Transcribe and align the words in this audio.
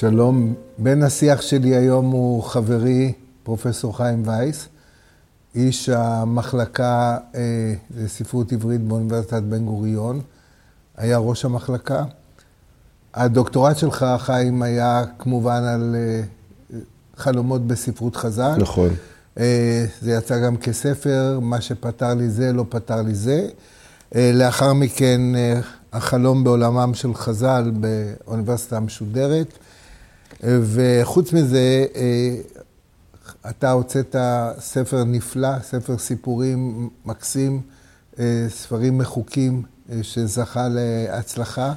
שלום, 0.00 0.54
בן 0.78 1.02
השיח 1.02 1.40
שלי 1.40 1.76
היום 1.76 2.10
הוא 2.10 2.42
חברי, 2.42 3.12
פרופסור 3.42 3.96
חיים 3.96 4.22
וייס, 4.26 4.68
איש 5.54 5.88
המחלקה 5.88 7.18
אה, 7.34 7.74
לספרות 7.96 8.52
עברית 8.52 8.80
באוניברסיטת 8.80 9.42
בן 9.42 9.64
גוריון, 9.64 10.20
היה 10.96 11.18
ראש 11.18 11.44
המחלקה. 11.44 12.04
הדוקטורט 13.14 13.76
שלך, 13.76 14.06
חיים, 14.18 14.62
היה 14.62 15.04
כמובן 15.18 15.62
על 15.62 15.96
אה, 15.98 16.20
חלומות 17.16 17.66
בספרות 17.66 18.16
חז"ל. 18.16 18.56
נכון. 18.58 18.88
אה, 19.38 19.84
זה 20.00 20.12
יצא 20.12 20.38
גם 20.38 20.56
כספר, 20.56 21.38
מה 21.42 21.60
שפתר 21.60 22.14
לי 22.14 22.30
זה, 22.30 22.52
לא 22.52 22.64
פתר 22.68 23.02
לי 23.02 23.14
זה. 23.14 23.48
אה, 24.14 24.30
לאחר 24.34 24.72
מכן, 24.72 25.20
אה, 25.34 25.60
החלום 25.92 26.44
בעולמם 26.44 26.94
של 26.94 27.14
חז"ל 27.14 27.72
באוניברסיטה 27.74 28.76
המשודרת. 28.76 29.58
וחוץ 30.44 31.32
מזה, 31.32 31.86
אתה 33.50 33.70
הוצאת 33.70 34.16
ספר 34.58 35.04
נפלא, 35.04 35.58
ספר 35.62 35.98
סיפורים 35.98 36.90
מקסים, 37.04 37.60
ספרים 38.48 38.98
מחוקים 38.98 39.62
שזכה 40.02 40.68
להצלחה 40.68 41.72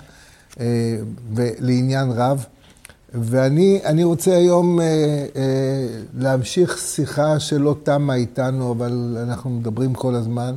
ולעניין 1.34 2.12
רב. 2.12 2.46
ואני 3.14 4.04
רוצה 4.04 4.36
היום 4.36 4.80
אה, 4.80 4.86
אה, 5.36 5.88
להמשיך 6.18 6.78
שיחה 6.78 7.40
שלא 7.40 7.76
תמה 7.84 8.16
איתנו, 8.16 8.72
אבל 8.72 9.18
אנחנו 9.24 9.50
מדברים 9.50 9.94
כל 9.94 10.16
הזמן. 10.16 10.56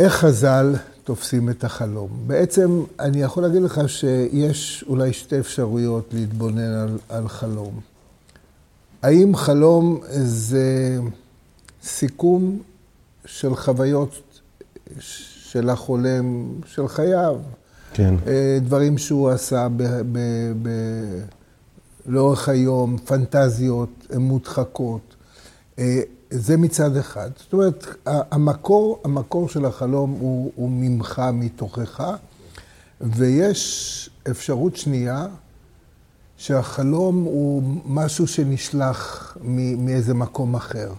איך 0.00 0.14
חז"ל 0.14 0.74
תופסים 1.04 1.50
את 1.50 1.64
החלום? 1.64 2.08
בעצם 2.26 2.84
אני 3.00 3.22
יכול 3.22 3.42
להגיד 3.42 3.62
לך 3.62 3.80
שיש 3.86 4.84
אולי 4.88 5.12
שתי 5.12 5.38
אפשרויות 5.38 6.08
להתבונן 6.12 6.74
על, 6.74 6.98
על 7.08 7.28
חלום. 7.28 7.80
האם 9.02 9.36
חלום 9.36 10.00
זה 10.10 10.98
סיכום 11.82 12.58
של 13.24 13.56
חוויות 13.56 14.22
של 15.00 15.70
החולם, 15.70 16.46
של 16.66 16.88
חייו? 16.88 17.36
כן. 17.92 18.14
אה, 18.26 18.58
דברים 18.62 18.98
שהוא 18.98 19.30
עשה 19.30 19.68
ב, 19.76 19.82
ב, 20.12 20.18
ב, 20.62 20.68
לאורך 22.06 22.48
היום, 22.48 22.98
פנטזיות 22.98 24.06
מודחקות. 24.18 25.14
אה, 26.32 26.38
זה 26.38 26.56
מצד 26.56 26.96
אחד. 26.96 27.30
זאת 27.36 27.52
אומרת, 27.52 27.86
המקור, 28.06 29.00
המקור 29.04 29.48
של 29.48 29.64
החלום 29.64 30.10
הוא, 30.10 30.52
הוא 30.54 30.70
ממך, 30.70 31.22
מתוכך, 31.32 32.04
ויש 33.00 34.10
אפשרות 34.30 34.76
שנייה, 34.76 35.26
שהחלום 36.36 37.24
הוא 37.24 37.62
משהו 37.86 38.26
שנשלח 38.26 39.36
מאיזה 39.78 40.14
מקום 40.14 40.54
אחר. 40.54 40.92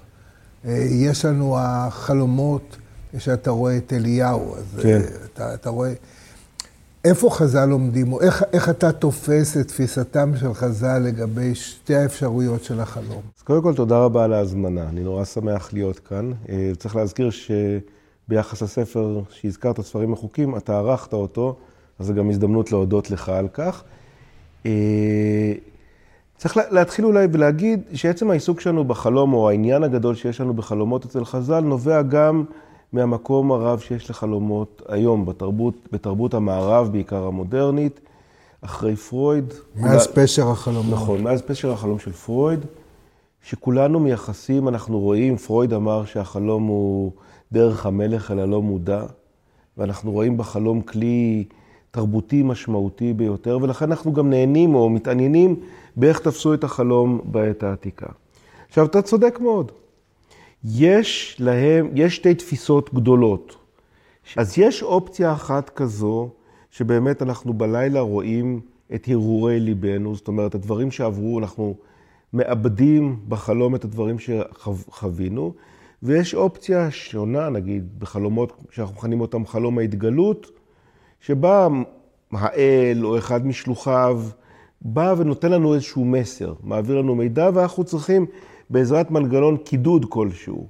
אה, 0.66 0.86
יש 0.90 1.26
לנו 1.26 1.58
החלומות, 1.60 2.78
שאתה 3.18 3.52
רואה 3.52 3.78
את 3.78 3.94
אליהו, 3.94 4.56
אז 4.56 4.64
כן. 4.82 5.02
אתה, 5.34 5.54
אתה 5.54 5.70
רואה... 5.70 5.94
איפה 7.06 7.30
חז"ל 7.30 7.66
לומדים, 7.66 8.14
או 8.14 8.22
איך, 8.22 8.44
איך 8.54 8.70
אתה 8.70 8.92
תופס 8.92 9.58
את 9.58 9.68
תפיסתם 9.68 10.32
של 10.36 10.54
חז"ל 10.54 10.98
לגבי 10.98 11.56
שתי 11.56 11.96
האפשרויות 11.96 12.64
של 12.64 12.80
החלום? 12.80 13.22
אז 13.38 13.44
קודם 13.44 13.62
כל, 13.62 13.74
תודה 13.76 13.98
רבה 13.98 14.24
על 14.24 14.34
ההזמנה. 14.34 14.90
אני 14.90 15.04
נורא 15.04 15.26
שמח 15.26 15.74
להיות 15.74 16.00
כאן. 16.00 16.32
אה, 16.50 16.72
צריך 16.78 16.96
להזכיר 16.96 17.30
שביחס 17.30 18.62
לספר 18.62 19.22
שהזכרת, 19.30 19.82
ספרים 19.82 20.12
מחוקים, 20.12 20.58
אתה 20.58 20.78
ערכת 20.78 21.14
אותו, 21.14 21.56
אז 22.00 22.06
זו 22.06 22.14
גם 22.14 22.30
הזדמנות 22.30 22.72
להודות 22.72 23.12
לך 23.12 23.30
על 23.30 23.48
כך. 23.48 23.84
אה, 24.66 25.54
צריך 26.38 26.58
להתחיל 26.70 27.06
אולי 27.06 27.28
ולהגיד 27.32 27.82
שעצם 27.94 28.32
העיסוק 28.32 28.62
שלנו 28.62 28.84
בחלום, 28.84 29.34
או 29.34 29.50
העניין 29.50 29.84
הגדול 29.84 30.16
שיש 30.16 30.42
לנו 30.42 30.54
בחלומות 30.54 31.06
אצל 31.06 31.26
חז"ל, 31.26 31.60
נובע 31.60 32.02
גם 32.02 32.44
מהמקום 32.94 33.52
הרב 33.52 33.80
שיש 33.80 34.10
לחלומות 34.10 34.82
היום, 34.88 35.26
בתרבות, 35.26 35.74
בתרבות 35.92 36.34
המערב, 36.34 36.92
בעיקר 36.92 37.24
המודרנית, 37.24 38.00
אחרי 38.62 38.96
פרויד. 38.96 39.54
מאז 39.76 40.08
כולה... 40.08 40.16
פשר 40.16 40.50
החלום. 40.52 40.92
נכון, 40.92 41.24
מאז 41.24 41.42
פשר 41.42 41.72
החלום 41.72 42.00
של 42.00 42.12
פרויד, 42.12 42.60
שכולנו 43.44 44.00
מייחסים, 44.00 44.68
אנחנו 44.68 45.00
רואים, 45.00 45.38
פרויד 45.38 45.74
אמר 45.74 46.06
שהחלום 46.06 46.64
הוא 46.66 47.12
דרך 47.52 47.86
המלך 47.86 48.32
אל 48.32 48.40
הלא 48.40 48.62
מודע, 48.62 49.04
ואנחנו 49.78 50.12
רואים 50.12 50.38
בחלום 50.38 50.82
כלי 50.82 51.44
תרבותי 51.92 52.44
משמעותי 52.44 53.14
ביותר, 53.14 53.60
ולכן 53.62 53.86
אנחנו 53.86 54.14
גם 54.14 54.30
נהנים 54.30 54.76
או 54.76 54.90
מתעניינים 54.90 55.56
באיך 55.96 56.20
תפסו 56.20 56.54
את 56.54 56.64
החלום 56.64 57.22
בעת 57.24 57.64
העתיקה. 57.64 58.08
עכשיו, 58.70 58.86
אתה 58.86 59.02
צודק 59.02 59.40
מאוד. 59.42 59.72
יש 60.66 61.38
להם, 61.40 61.90
יש 61.96 62.16
שתי 62.16 62.36
תפיסות 62.36 62.94
גדולות. 62.94 63.56
אז 64.38 64.58
יש 64.58 64.84
אופציה 64.84 65.34
אחת 65.34 65.70
כזו, 65.70 66.30
שבאמת 66.72 67.22
אנחנו 67.22 67.54
בלילה 67.54 68.00
רואים 68.00 68.62
את 68.96 69.08
הרהורי 69.08 69.60
ליבנו, 69.60 70.16
זאת 70.16 70.28
אומרת, 70.28 70.56
הדברים 70.56 70.92
שעברו, 70.92 71.40
אנחנו 71.40 71.76
מאבדים 72.34 73.20
בחלום 73.28 73.76
את 73.76 73.84
הדברים 73.84 74.16
שחווינו, 74.20 75.54
ויש 76.04 76.36
אופציה 76.36 76.92
שונה, 76.92 77.50
נגיד, 77.50 78.00
בחלומות 78.00 78.64
שאנחנו 78.72 78.96
מכנים 78.96 79.22
אותם 79.22 79.46
חלום 79.46 79.78
ההתגלות, 79.78 80.52
שבה 81.20 81.68
האל 82.32 83.06
או 83.06 83.18
אחד 83.18 83.48
משלוחיו 83.48 84.22
בא 84.82 85.16
ונותן 85.18 85.52
לנו 85.52 85.74
איזשהו 85.74 86.06
מסר, 86.06 86.54
מעביר 86.64 86.98
לנו 86.98 87.16
מידע, 87.16 87.50
ואנחנו 87.54 87.84
צריכים 87.84 88.26
בעזרת 88.72 89.12
מנגנון 89.12 89.58
קידוד 89.58 90.06
כלשהו. 90.10 90.68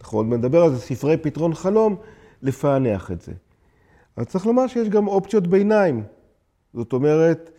אנחנו 0.00 0.18
עוד 0.18 0.26
נדבר 0.26 0.62
על 0.62 0.74
זה, 0.74 0.80
ספרי 0.80 1.16
פתרון 1.16 1.54
חלום, 1.54 1.96
לפענח 2.42 3.10
את 3.10 3.20
זה. 3.20 3.32
אבל 4.16 4.24
צריך 4.24 4.46
לומר 4.46 4.66
שיש 4.66 4.88
גם 4.88 5.06
אופציות 5.06 5.46
ביניים. 5.46 6.02
זאת 6.74 6.92
אומרת, 6.92 7.50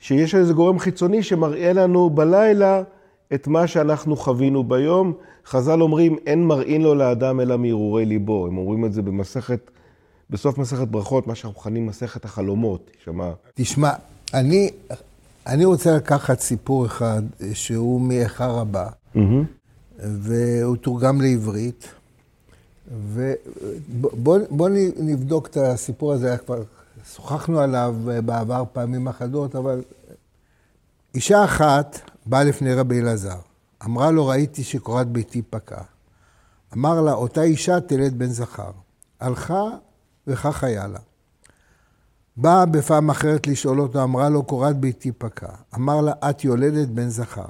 שיש 0.00 0.34
איזה 0.34 0.52
גורם 0.52 0.78
חיצוני 0.78 1.22
שמראה 1.22 1.72
לנו 1.72 2.10
בלילה 2.10 2.82
את 3.34 3.46
מה 3.46 3.66
שאנחנו 3.66 4.16
חווינו 4.16 4.64
ביום. 4.64 5.12
חז"ל 5.46 5.82
אומרים, 5.82 6.16
אין 6.26 6.44
מראין 6.44 6.82
לו 6.82 6.94
לאדם 6.94 7.40
אלא 7.40 7.56
מהרהורי 7.56 8.04
ליבו. 8.04 8.46
הם 8.46 8.58
אומרים 8.58 8.84
את 8.84 8.92
זה 8.92 9.02
במסכת, 9.02 9.70
בסוף 10.30 10.58
מסכת 10.58 10.88
ברכות, 10.88 11.26
מה 11.26 11.34
שאנחנו 11.34 11.60
מכנים 11.60 11.86
מסכת 11.86 12.24
החלומות. 12.24 12.90
שמה... 13.04 13.32
תשמע, 13.54 13.92
אני, 14.34 14.70
אני 15.46 15.64
רוצה 15.64 15.96
לקחת 15.96 16.40
סיפור 16.40 16.86
אחד 16.86 17.22
שהוא 17.52 18.00
מאיכה 18.00 18.46
רבה. 18.46 18.86
והוא 19.98 20.76
תורגם 20.76 21.20
לעברית. 21.20 21.88
ובואו 22.90 24.68
נבדוק 24.96 25.46
את 25.46 25.56
הסיפור 25.56 26.12
הזה, 26.12 26.36
כבר 26.38 26.62
שוחחנו 27.14 27.60
עליו 27.60 27.94
בעבר 28.24 28.64
פעמים 28.72 29.08
אחדות, 29.08 29.56
אבל 29.56 29.82
אישה 31.14 31.44
אחת 31.44 32.00
באה 32.26 32.44
לפני 32.44 32.74
רבי 32.74 33.00
אלעזר, 33.00 33.38
אמרה 33.84 34.10
לו, 34.10 34.26
ראיתי 34.26 34.64
שקורת 34.64 35.06
ביתי 35.06 35.42
פקעה. 35.42 35.82
אמר 36.74 37.00
לה, 37.00 37.12
אותה 37.12 37.42
אישה 37.42 37.80
תלד 37.80 38.18
בן 38.18 38.26
זכר. 38.26 38.70
הלכה 39.20 39.64
וכך 40.26 40.64
היה 40.64 40.86
לה. 40.86 40.98
באה 42.36 42.66
בפעם 42.66 43.10
אחרת 43.10 43.46
לשאול 43.46 43.80
אותו, 43.80 44.02
אמרה 44.02 44.28
לו, 44.28 44.42
קורת 44.42 44.76
ביתי 44.76 45.12
פקעה. 45.12 45.56
אמר 45.74 46.00
לה, 46.00 46.12
את 46.30 46.44
יולדת 46.44 46.88
בן 46.88 47.08
זכר. 47.08 47.48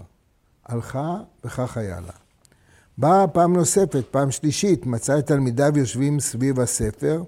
הלכה 0.68 1.16
וכך 1.44 1.76
היה 1.76 2.00
לה. 2.00 2.12
באה 2.98 3.28
פעם 3.28 3.56
נוספת, 3.56 4.04
פעם 4.10 4.30
שלישית, 4.30 4.86
מצאה 4.86 5.18
את 5.18 5.26
תלמידיו 5.26 5.78
יושבים 5.78 6.20
סביב 6.20 6.60
הספר, 6.60 7.22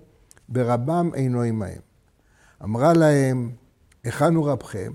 ורבם 0.54 1.10
אינו 1.14 1.42
עמהם. 1.42 1.80
אמרה 2.64 2.92
להם, 2.92 3.50
היכן 4.04 4.34
הוא 4.34 4.50
רבכם? 4.50 4.92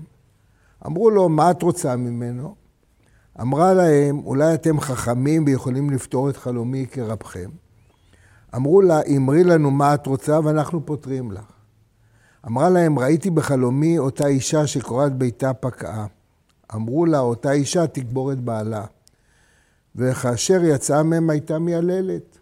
אמרו 0.86 1.10
לו, 1.10 1.28
מה 1.28 1.50
את 1.50 1.62
רוצה 1.62 1.96
ממנו? 1.96 2.54
אמרה 3.40 3.74
להם, 3.74 4.18
אולי 4.24 4.54
אתם 4.54 4.80
חכמים 4.80 5.44
ויכולים 5.46 5.90
לפתור 5.90 6.30
את 6.30 6.36
חלומי 6.36 6.86
כרבכם? 6.90 7.50
אמרו 8.56 8.80
לה, 8.82 9.00
אמרי 9.16 9.44
לנו 9.44 9.70
מה 9.70 9.94
את 9.94 10.06
רוצה 10.06 10.40
ואנחנו 10.44 10.86
פותרים 10.86 11.32
לך. 11.32 11.52
אמרה 12.46 12.70
להם, 12.70 12.98
ראיתי 12.98 13.30
בחלומי 13.30 13.98
אותה 13.98 14.26
אישה 14.26 14.66
שקורת 14.66 15.12
ביתה 15.12 15.54
פקעה. 15.54 16.06
אמרו 16.74 17.06
לה, 17.06 17.18
אותה 17.18 17.52
אישה 17.52 17.86
תקבור 17.86 18.32
את 18.32 18.40
בעלה. 18.40 18.84
וכאשר 19.96 20.60
יצאה 20.64 21.02
מהם 21.02 21.30
הייתה 21.30 21.58
מייללת. 21.58 22.38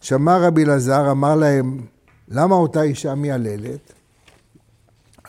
שמע 0.00 0.38
רבי 0.38 0.64
אלעזר, 0.64 1.10
אמר 1.10 1.34
להם, 1.34 1.86
למה 2.28 2.54
אותה 2.54 2.82
אישה 2.82 3.14
מייללת? 3.14 3.92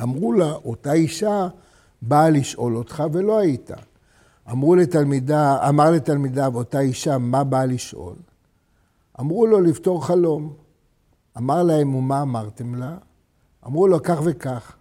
אמרו 0.01 0.33
לה, 0.33 0.51
אותה 0.51 0.93
אישה 0.93 1.47
באה 2.01 2.29
לשאול 2.29 2.77
אותך 2.77 3.03
ולא 3.11 3.39
היית. 3.39 3.71
אמרו 4.51 4.75
לתלמידה, 4.75 5.69
אמר 5.69 5.91
לתלמידיו, 5.91 6.51
אותה 6.55 6.79
אישה, 6.79 7.17
מה 7.17 7.43
באה 7.43 7.65
לשאול? 7.65 8.15
אמרו 9.19 9.47
לו, 9.47 9.61
לפתור 9.61 10.05
חלום. 10.05 10.53
אמר 11.37 11.63
להם, 11.63 11.95
ומה 11.95 12.21
אמרתם 12.21 12.75
לה? 12.75 12.97
אמרו 13.65 13.87
לו, 13.87 14.03
כך 14.03 14.21
וכך. 14.23 14.75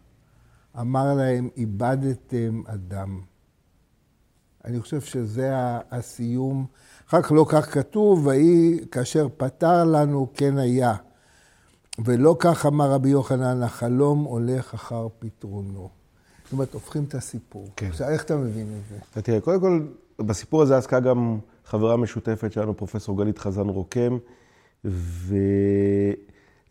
אמר 0.80 1.14
להם, 1.14 1.48
איבדתם 1.56 2.62
אדם. 2.66 3.20
אני 4.64 4.80
חושב 4.80 5.00
שזה 5.00 5.50
הסיום. 5.90 6.66
אחר 7.08 7.22
כך 7.22 7.32
לא 7.32 7.46
כך 7.48 7.74
כתוב, 7.74 8.26
ויהי 8.26 8.78
כאשר 8.90 9.26
פתר 9.36 9.84
לנו 9.84 10.28
כן 10.34 10.58
היה. 10.58 10.94
ולא 12.04 12.36
כך 12.38 12.66
אמר 12.66 12.90
רבי 12.90 13.08
יוחנן, 13.08 13.62
החלום 13.62 14.24
הולך 14.24 14.74
אחר 14.74 15.08
פתרונו. 15.18 15.88
זאת 16.44 16.52
אומרת, 16.52 16.74
הופכים 16.74 17.04
את 17.04 17.14
הסיפור. 17.14 17.68
כן. 17.76 17.86
עכשיו, 17.86 18.08
איך 18.08 18.24
אתה 18.24 18.36
מבין 18.36 18.66
את 18.66 18.88
זה? 19.14 19.22
תראה, 19.22 19.40
קודם 19.40 19.60
כל, 19.60 19.86
בסיפור 20.18 20.62
הזה 20.62 20.76
עסקה 20.76 21.00
גם 21.00 21.38
חברה 21.64 21.96
משותפת 21.96 22.52
שלנו, 22.52 22.76
פרופסור 22.76 23.18
גלית 23.18 23.38
חזן 23.38 23.68
רוקם, 23.68 24.18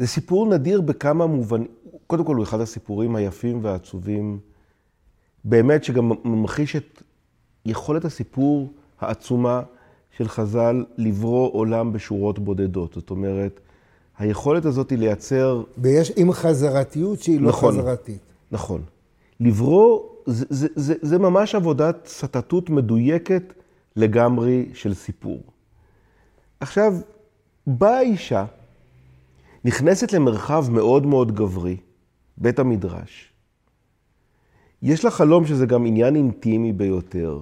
וזה 0.02 0.08
סיפור 0.08 0.48
נדיר 0.48 0.82
בכמה 0.82 1.28
מובנים. 1.28 1.68
קודם 2.08 2.24
כל, 2.26 2.36
הוא 2.36 2.44
אחד 2.44 2.60
הסיפורים 2.60 3.16
היפים 3.16 3.60
והעצובים, 3.64 4.40
באמת, 5.44 5.84
שגם 5.84 6.12
ממחיש 6.24 6.76
את 6.76 7.04
יכולת 7.66 8.06
הסיפור 8.06 8.74
העצומה 9.00 9.62
של 10.18 10.28
חז"ל 10.28 10.86
לברוא 10.98 11.54
עולם 11.54 11.94
בשורות 11.94 12.40
בודדות. 12.40 12.94
זאת 12.94 13.10
אומרת, 13.10 13.60
היכולת 14.18 14.66
הזאת 14.66 14.90
היא 14.90 14.98
לייצר... 14.98 15.64
ויש 15.78 16.12
עם 16.16 16.32
חזרתיות 16.32 17.20
שהיא 17.20 17.42
לא 17.42 17.50
נכון, 17.50 17.74
חזרתית. 17.74 18.20
נכון. 18.52 18.82
לברוא, 19.40 20.02
זה, 20.26 20.46
זה, 20.50 20.68
זה, 20.76 20.94
זה 21.02 21.18
ממש 21.18 21.56
עבודת 21.56 22.08
סטטות 22.08 22.70
מדויקת 22.70 23.54
לגמרי 23.96 24.70
של 24.74 24.94
סיפור. 24.94 25.40
עכשיו, 26.60 26.94
באה 27.68 28.02
אישה, 28.02 28.46
נכנסת 29.66 30.14
למרחב 30.14 30.66
מאוד 30.72 31.06
מאוד 31.06 31.32
גברי, 31.32 31.78
בית 32.38 32.60
המדרש. 32.60 33.34
יש 34.82 35.06
לה 35.06 35.12
חלום 35.12 35.46
שזה 35.46 35.66
גם 35.66 35.86
עניין 35.86 36.16
אינטימי 36.16 36.74
ביותר. 36.74 37.40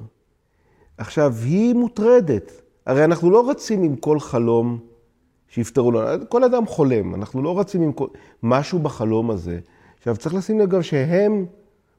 עכשיו, 0.97 1.33
היא 1.43 1.73
מוטרדת. 1.73 2.61
הרי 2.85 3.03
אנחנו 3.03 3.31
לא 3.31 3.49
רצים 3.49 3.83
עם 3.83 3.95
כל 3.95 4.19
חלום 4.19 4.79
שיפתרו 5.47 5.91
לנו. 5.91 6.29
כל 6.29 6.43
אדם 6.43 6.65
חולם, 6.65 7.15
אנחנו 7.15 7.41
לא 7.43 7.59
רצים 7.59 7.81
עם 7.81 7.91
כל... 7.91 8.07
משהו 8.43 8.79
בחלום 8.79 9.31
הזה. 9.31 9.59
עכשיו, 9.97 10.17
צריך 10.17 10.35
לשים 10.35 10.59
לב 10.59 10.69
גם 10.69 10.81
שהם, 10.81 11.45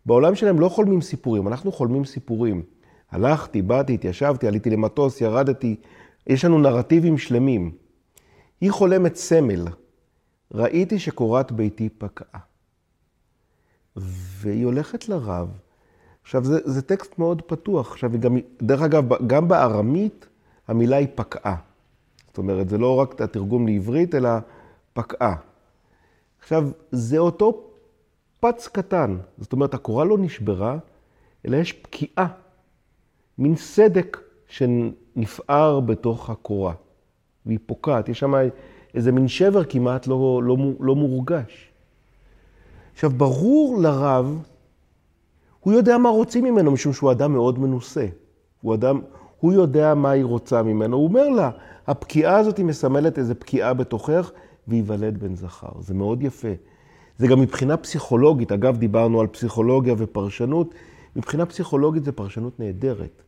בעולם 0.07 0.35
שלהם 0.35 0.61
לא 0.61 0.69
חולמים 0.69 1.01
סיפורים, 1.01 1.49
אנחנו 1.49 1.73
חולמים 1.73 2.05
סיפורים. 2.05 2.63
הלכתי, 3.11 3.63
באתי, 3.63 3.95
התיישבתי, 3.95 4.49
עליתי 4.49 4.71
למטוס, 4.71 5.21
ירדתי, 5.21 5.77
יש 6.27 6.45
לנו 6.45 6.59
נרטיבים 6.59 7.19
שלמים. 7.19 7.71
היא 8.61 8.71
חולמת 8.71 9.17
סמל. 9.17 9.65
ראיתי 10.55 10.99
שקורת 10.99 11.53
ביתי 11.53 11.89
פקעה. 11.89 12.41
והיא 13.97 14.65
הולכת 14.65 15.09
לרב. 15.09 15.49
עכשיו, 16.23 16.45
זה, 16.45 16.59
זה 16.65 16.83
טקסט 16.83 17.19
מאוד 17.19 17.43
פתוח. 17.43 17.91
עכשיו, 17.91 18.11
גם, 18.21 18.37
דרך 18.63 18.83
אגב, 18.83 19.27
גם 19.27 19.49
בארמית 19.49 20.29
המילה 20.69 20.97
היא 20.97 21.09
פקעה. 21.15 21.57
זאת 22.27 22.39
אומרת, 22.39 22.69
זה 22.69 22.79
לא 22.79 22.97
רק 22.97 23.21
התרגום 23.21 23.67
לעברית, 23.67 24.15
אלא 24.15 24.31
פקעה. 24.93 25.37
עכשיו, 26.41 26.71
זה 26.91 27.19
אותו 27.19 27.71
פץ 28.41 28.69
קטן. 28.69 29.17
זאת 29.39 29.53
אומרת, 29.53 29.75
הקורה 29.75 30.05
לא 30.05 30.19
נשברה, 30.19 30.79
אלא 31.47 31.57
יש 31.57 31.73
פקיעה, 31.73 32.27
מין 33.39 33.57
סדק 33.57 34.21
שנפער 34.47 35.81
בתוך 35.81 36.31
הקורה, 36.31 36.75
והיא 37.47 37.59
פוקעת. 37.67 38.09
יש 38.09 38.19
שם 38.19 38.35
איזה 38.95 39.13
מין 39.13 39.29
שבר 39.29 39.65
כמעט 39.65 40.07
לא, 40.07 40.43
לא, 40.45 40.57
לא 40.81 40.95
מורגש. 40.95 41.71
עכשיו, 42.95 43.11
ברור 43.11 43.79
לרב, 43.81 44.43
הוא 45.61 45.73
יודע 45.73 45.99
מה 45.99 46.09
רוצים 46.09 46.45
ממנו, 46.45 46.71
משום 46.71 46.93
שהוא 46.93 47.13
אדם 47.13 47.33
מאוד 47.33 47.59
מנוסה. 47.59 48.07
הוא 48.61 48.75
אדם, 48.75 49.01
הוא 49.41 49.53
יודע 49.53 49.95
מה 49.95 50.11
היא 50.11 50.25
רוצה 50.25 50.63
ממנו. 50.63 50.97
הוא 50.97 51.05
אומר 51.05 51.29
לה, 51.29 51.51
הפקיעה 51.87 52.37
הזאת 52.37 52.57
היא 52.57 52.65
מסמלת 52.65 53.19
איזו 53.19 53.35
פקיעה 53.39 53.75
בתוכך, 53.75 54.31
וייוולד 54.69 55.19
בן 55.19 55.35
זכר. 55.35 55.81
זה 55.81 55.95
מאוד 55.95 56.23
יפה. 56.23 56.53
זה 57.19 57.27
גם 57.27 57.41
מבחינה 57.41 57.77
פסיכולוגית, 57.77 58.53
אגב, 58.53 58.77
דיברנו 58.77 59.21
על 59.21 59.27
פסיכולוגיה 59.27 59.95
ופרשנות, 59.99 60.75
מבחינה 61.17 61.47
פסיכולוגית 61.47 62.05
זו 62.05 62.13
פרשנות 62.13 62.61
נהדרת. 62.61 63.23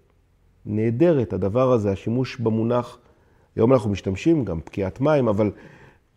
נהדרת, 0.66 1.32
הדבר 1.32 1.72
הזה, 1.72 1.90
השימוש 1.90 2.36
במונח, 2.36 2.98
היום 3.56 3.72
אנחנו 3.72 3.90
משתמשים 3.90 4.44
גם 4.44 4.60
פקיעת 4.64 5.00
מים, 5.00 5.28
אבל 5.28 5.50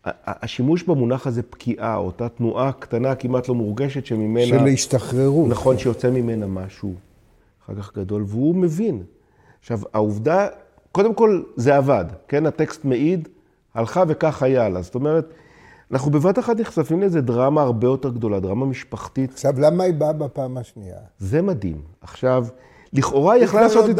השימוש 0.04 0.82
במונח 0.82 1.26
הזה 1.26 1.42
פקיעה, 1.42 1.96
אותה 1.96 2.28
תנועה 2.28 2.72
קטנה 2.72 3.14
כמעט 3.14 3.48
לא 3.48 3.54
מורגשת 3.54 4.06
שממנה... 4.06 4.46
של 4.46 4.66
השתחררות. 4.66 5.48
נכון, 5.48 5.78
שיוצא 5.78 6.10
ממנה 6.10 6.46
משהו 6.46 6.94
אחר 7.64 7.74
כך 7.74 7.96
גדול, 7.96 8.24
והוא 8.26 8.54
מבין. 8.54 9.02
עכשיו, 9.60 9.80
העובדה, 9.94 10.46
קודם 10.92 11.14
כל 11.14 11.42
זה 11.56 11.76
עבד, 11.76 12.04
כן? 12.28 12.46
הטקסט 12.46 12.84
מעיד, 12.84 13.28
הלכה 13.74 14.04
וכך 14.08 14.42
היה 14.42 14.68
לה. 14.68 14.82
זאת 14.82 14.94
אומרת, 14.94 15.34
אנחנו 15.92 16.10
בבת 16.10 16.38
אחת 16.38 16.60
נחשפים 16.60 17.00
לאיזה 17.00 17.20
דרמה 17.20 17.62
הרבה 17.62 17.86
יותר 17.86 18.10
גדולה, 18.10 18.40
דרמה 18.40 18.66
משפחתית. 18.66 19.32
עכשיו, 19.32 19.60
למה 19.60 19.84
היא 19.84 19.94
באה 19.94 20.12
בפעם 20.12 20.56
השנייה? 20.56 20.98
זה 21.18 21.42
מדהים. 21.42 21.80
עכשיו, 22.00 22.46
לכאורה 22.92 23.34
היא 23.34 23.44
יכלה 23.44 23.60
לעשות, 23.60 23.90
את, 23.90 23.96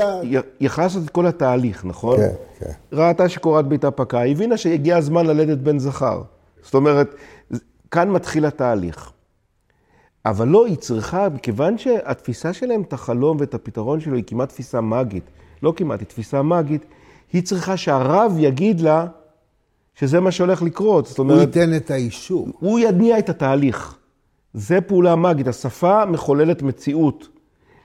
יכלה 0.61 0.85
לעשות 0.85 1.05
את 1.05 1.11
כל 1.11 1.27
התהליך, 1.27 1.85
נכון? 1.85 2.17
כן, 2.17 2.33
כן. 2.59 2.71
ראתה 2.93 3.29
שקורת 3.29 3.69
ביתה 3.69 3.91
פקעה, 3.91 4.29
הבינה 4.29 4.57
שהגיע 4.57 4.97
הזמן 4.97 5.27
ללדת 5.27 5.59
בן 5.59 5.79
זכר. 5.79 6.23
זאת 6.63 6.75
אומרת, 6.75 7.15
כאן 7.91 8.11
מתחיל 8.11 8.47
התהליך. 8.47 9.13
אבל 10.27 10.49
לא, 10.49 10.67
היא 10.67 10.77
צריכה, 10.77 11.29
מכיוון 11.29 11.79
שהתפיסה 11.79 12.53
שלהם 12.53 12.83
את 12.83 12.93
החלום 12.93 13.37
ואת 13.41 13.55
הפתרון 13.55 14.01
שלו 14.01 14.17
היא 14.17 14.25
כמעט 14.27 14.49
תפיסה 14.49 14.81
מאגית, 14.81 15.25
לא 15.63 15.73
כמעט, 15.77 16.01
היא 16.01 16.09
תפיסה 16.09 16.43
מאגית, 16.43 16.85
היא 17.33 17.43
צריכה 17.43 17.77
שהרב 17.77 18.37
יגיד 18.39 18.81
לה 18.81 19.07
שזה 19.95 20.21
מה 20.21 20.31
שהולך 20.31 20.63
לקרות. 20.63 21.07
זאת 21.07 21.19
אומרת... 21.19 21.37
הוא 21.37 21.43
ייתן 21.43 21.77
את 21.77 21.91
האישור. 21.91 22.49
הוא 22.59 22.79
יניע 22.79 23.19
את 23.19 23.29
התהליך. 23.29 23.97
זה 24.55 24.81
פעולה 24.81 25.17
מאגית, 25.17 25.49
השפה 25.49 26.07
מחוללת 26.07 26.63
מציאות. 26.63 27.29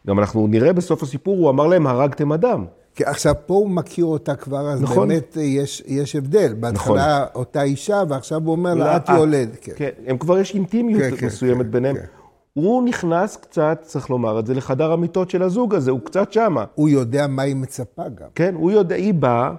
גם 0.07 0.19
אנחנו 0.19 0.47
נראה 0.47 0.73
בסוף 0.73 1.03
הסיפור, 1.03 1.37
הוא 1.37 1.49
אמר 1.49 1.67
להם, 1.67 1.87
הרגתם 1.87 2.31
אדם. 2.31 2.65
כי 2.95 3.05
עכשיו, 3.05 3.35
פה 3.45 3.53
הוא 3.53 3.69
מכיר 3.69 4.05
אותה 4.05 4.35
כבר, 4.35 4.69
אז 4.69 4.81
נכון. 4.81 5.07
באמת 5.07 5.37
יש, 5.41 5.83
יש 5.87 6.15
הבדל. 6.15 6.53
בהתחלה 6.59 7.25
נכון. 7.29 7.41
אותה 7.41 7.63
אישה, 7.63 8.03
ועכשיו 8.09 8.41
הוא 8.43 8.51
אומר 8.51 8.73
לה, 8.73 8.97
את 8.97 9.09
יולד. 9.09 9.49
כן. 9.61 9.71
כן, 9.75 9.89
הם 10.07 10.17
כבר 10.17 10.39
יש 10.39 10.55
אינטימיות 10.55 11.01
כן, 11.01 11.15
כן 11.15 11.25
מסוימת 11.25 11.65
כן, 11.65 11.71
ביניהם. 11.71 11.95
כן. 11.95 12.05
הוא 12.53 12.83
נכנס 12.83 13.37
קצת, 13.37 13.79
צריך 13.81 14.09
לומר 14.09 14.39
את 14.39 14.45
זה, 14.45 14.53
לחדר 14.53 14.91
המיטות 14.91 15.29
של 15.29 15.43
הזוג 15.43 15.75
הזה, 15.75 15.91
הוא 15.91 15.99
קצת 16.03 16.33
שמה. 16.33 16.65
הוא 16.75 16.89
יודע 16.89 17.27
מה 17.27 17.41
היא 17.41 17.55
מצפה 17.55 18.03
גם. 18.15 18.27
כן, 18.35 18.55
הוא 18.55 18.71
יודע, 18.71 18.95
היא 18.95 19.13
באה, 19.13 19.51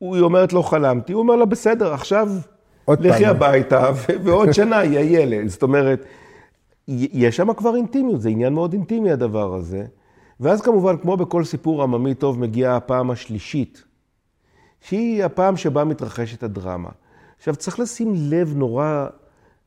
היא 0.00 0.20
אומרת, 0.22 0.52
לא 0.52 0.62
חלמתי, 0.62 1.12
הוא 1.12 1.22
אומר 1.22 1.36
לה, 1.36 1.44
בסדר, 1.44 1.94
עכשיו 1.94 2.28
לכי 2.88 3.26
הביתה, 3.26 3.90
ועוד 4.24 4.52
שנה 4.52 4.84
יהיה 4.84 5.20
ילד. 5.20 5.48
זאת 5.48 5.62
אומרת, 5.62 6.04
יש 6.88 7.36
שם 7.36 7.52
כבר 7.54 7.76
אינטימיות, 7.76 8.20
זה 8.20 8.28
עניין 8.28 8.54
מאוד 8.54 8.72
אינטימי 8.72 9.10
הדבר 9.10 9.54
הזה. 9.54 9.84
ואז 10.40 10.60
כמובן, 10.60 10.96
כמו 10.96 11.16
בכל 11.16 11.44
סיפור 11.44 11.82
עממי 11.82 12.14
טוב, 12.14 12.38
מגיעה 12.38 12.76
הפעם 12.76 13.10
השלישית, 13.10 13.84
שהיא 14.80 15.24
הפעם 15.24 15.56
שבה 15.56 15.84
מתרחשת 15.84 16.42
הדרמה. 16.42 16.88
עכשיו, 17.38 17.56
צריך 17.56 17.80
לשים 17.80 18.12
לב 18.16 18.56
נורא 18.56 19.06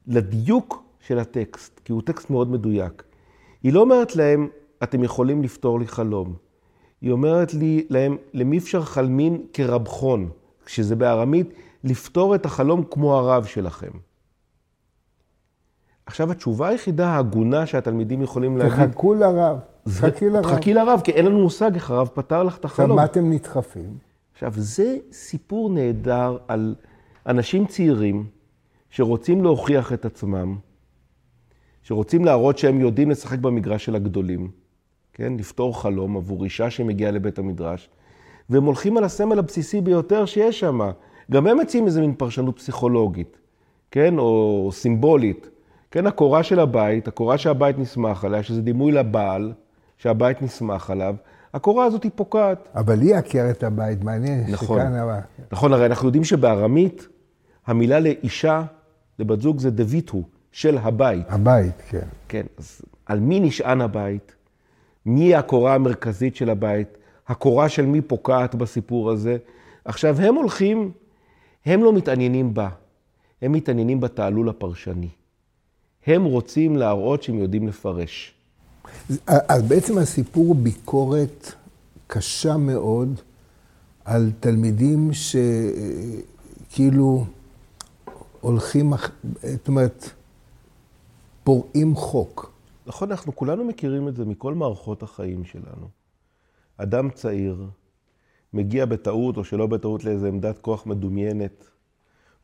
לדיוק 0.07 0.83
של 0.99 1.19
הטקסט, 1.19 1.81
כי 1.85 1.91
הוא 1.91 2.01
טקסט 2.01 2.29
מאוד 2.29 2.51
מדויק. 2.51 3.03
היא 3.63 3.73
לא 3.73 3.79
אומרת 3.79 4.15
להם, 4.15 4.47
אתם 4.83 5.03
יכולים 5.03 5.43
לפתור 5.43 5.79
לי 5.79 5.87
חלום. 5.87 6.33
היא 7.01 7.11
אומרת 7.11 7.53
לי, 7.53 7.85
להם, 7.89 8.17
למי 8.33 8.57
אפשר 8.57 8.81
חלמין 8.81 9.41
כרבחון, 9.53 10.29
כשזה 10.65 10.95
בארמית, 10.95 11.53
לפתור 11.83 12.35
את 12.35 12.45
החלום 12.45 12.83
כמו 12.91 13.17
הרב 13.17 13.45
שלכם. 13.45 13.91
עכשיו, 16.11 16.31
התשובה 16.31 16.67
היחידה 16.67 17.07
ההגונה 17.07 17.65
שהתלמידים 17.65 18.21
יכולים 18.21 18.57
להגיד... 18.57 18.91
תחכו 18.91 19.13
לרב, 19.13 19.57
חכי 19.89 20.29
לרב. 20.29 20.45
חכי 20.45 20.73
לרב, 20.73 21.01
כי 21.03 21.11
אין 21.11 21.25
לנו 21.25 21.39
מושג 21.39 21.73
איך 21.75 21.91
הרב 21.91 22.09
פתר 22.13 22.43
לך 22.43 22.57
את 22.57 22.65
החלום. 22.65 22.91
עכשיו, 22.91 22.95
מה 22.95 23.05
אתם 23.05 23.31
נדחפים? 23.31 23.97
עכשיו, 24.33 24.53
זה 24.55 24.97
סיפור 25.11 25.69
נהדר 25.69 26.37
על 26.47 26.75
אנשים 27.27 27.65
צעירים 27.65 28.25
שרוצים 28.89 29.43
להוכיח 29.43 29.93
את 29.93 30.05
עצמם, 30.05 30.55
שרוצים 31.83 32.25
להראות 32.25 32.57
שהם 32.57 32.79
יודעים 32.79 33.09
לשחק 33.09 33.39
במגרש 33.39 33.85
של 33.85 33.95
הגדולים, 33.95 34.51
כן? 35.13 35.33
לפתור 35.39 35.81
חלום 35.81 36.17
עבור 36.17 36.43
אישה 36.43 36.69
שמגיעה 36.69 37.11
לבית 37.11 37.39
המדרש, 37.39 37.89
והם 38.49 38.63
הולכים 38.63 38.97
על 38.97 39.03
הסמל 39.03 39.39
הבסיסי 39.39 39.81
ביותר 39.81 40.25
שיש 40.25 40.59
שם. 40.59 40.79
גם 41.31 41.47
הם 41.47 41.57
מציעים 41.59 41.85
איזה 41.85 42.01
מין 42.01 42.13
פרשנות 42.17 42.57
פסיכולוגית, 42.57 43.37
כן? 43.91 44.19
או 44.19 44.69
סימבולית. 44.73 45.50
כן, 45.91 46.07
הקורה 46.07 46.43
של 46.43 46.59
הבית, 46.59 47.07
הקורה 47.07 47.37
שהבית 47.37 47.79
נסמך 47.79 48.25
עליה, 48.25 48.43
שזה 48.43 48.61
דימוי 48.61 48.91
לבעל, 48.91 49.53
שהבית 49.97 50.41
נסמך 50.41 50.89
עליו, 50.89 51.15
הקורה 51.53 51.85
הזאת 51.85 52.03
היא 52.03 52.11
פוקעת. 52.15 52.67
אבל 52.75 53.01
היא 53.01 53.15
עקרת 53.15 53.63
הבית, 53.63 54.03
מעניין. 54.03 54.45
נכון, 54.49 54.81
נכון, 55.51 55.73
הרי 55.73 55.85
אנחנו 55.85 56.07
יודעים 56.07 56.23
שבארמית, 56.23 57.07
המילה 57.67 57.99
לאישה, 57.99 58.63
לבת 59.19 59.41
זוג, 59.41 59.59
זה 59.59 59.71
דביטו, 59.71 60.23
של 60.51 60.77
הבית. 60.77 61.25
הבית, 61.29 61.81
כן. 61.89 62.07
כן, 62.27 62.45
אז 62.57 62.81
על 63.05 63.19
מי 63.19 63.39
נשען 63.39 63.81
הבית? 63.81 64.35
מי 65.05 65.35
הקורה 65.35 65.75
המרכזית 65.75 66.35
של 66.35 66.49
הבית? 66.49 66.97
הקורה 67.27 67.69
של 67.69 67.85
מי 67.85 68.01
פוקעת 68.01 68.55
בסיפור 68.55 69.11
הזה? 69.11 69.37
עכשיו, 69.85 70.21
הם 70.21 70.35
הולכים, 70.35 70.91
הם 71.65 71.83
לא 71.83 71.93
מתעניינים 71.93 72.53
בה, 72.53 72.69
הם 73.41 73.51
מתעניינים 73.51 73.99
בתעלול 73.99 74.49
הפרשני. 74.49 75.09
הם 76.05 76.23
רוצים 76.23 76.77
להראות 76.77 77.23
שהם 77.23 77.39
יודעים 77.39 77.67
לפרש. 77.67 78.33
אז 79.27 79.61
בעצם 79.61 79.97
הסיפור 79.97 80.45
הוא 80.45 80.55
ביקורת 80.55 81.53
קשה 82.07 82.57
מאוד 82.57 83.21
על 84.05 84.31
תלמידים 84.39 85.09
שכאילו 86.69 87.25
הולכים, 88.41 88.93
זאת 89.43 89.67
אומרת, 89.67 90.09
פורעים 91.43 91.95
חוק. 91.95 92.51
נכון, 92.87 93.11
אנחנו 93.11 93.35
כולנו 93.35 93.65
מכירים 93.65 94.07
את 94.07 94.15
זה 94.15 94.25
מכל 94.25 94.53
מערכות 94.53 95.03
החיים 95.03 95.45
שלנו. 95.45 95.87
אדם 96.77 97.09
צעיר 97.09 97.65
מגיע 98.53 98.85
בטעות 98.85 99.37
או 99.37 99.43
שלא 99.43 99.67
בטעות 99.67 100.03
לאיזו 100.03 100.25
עמדת 100.25 100.57
כוח 100.57 100.85
מדומיינת, 100.85 101.70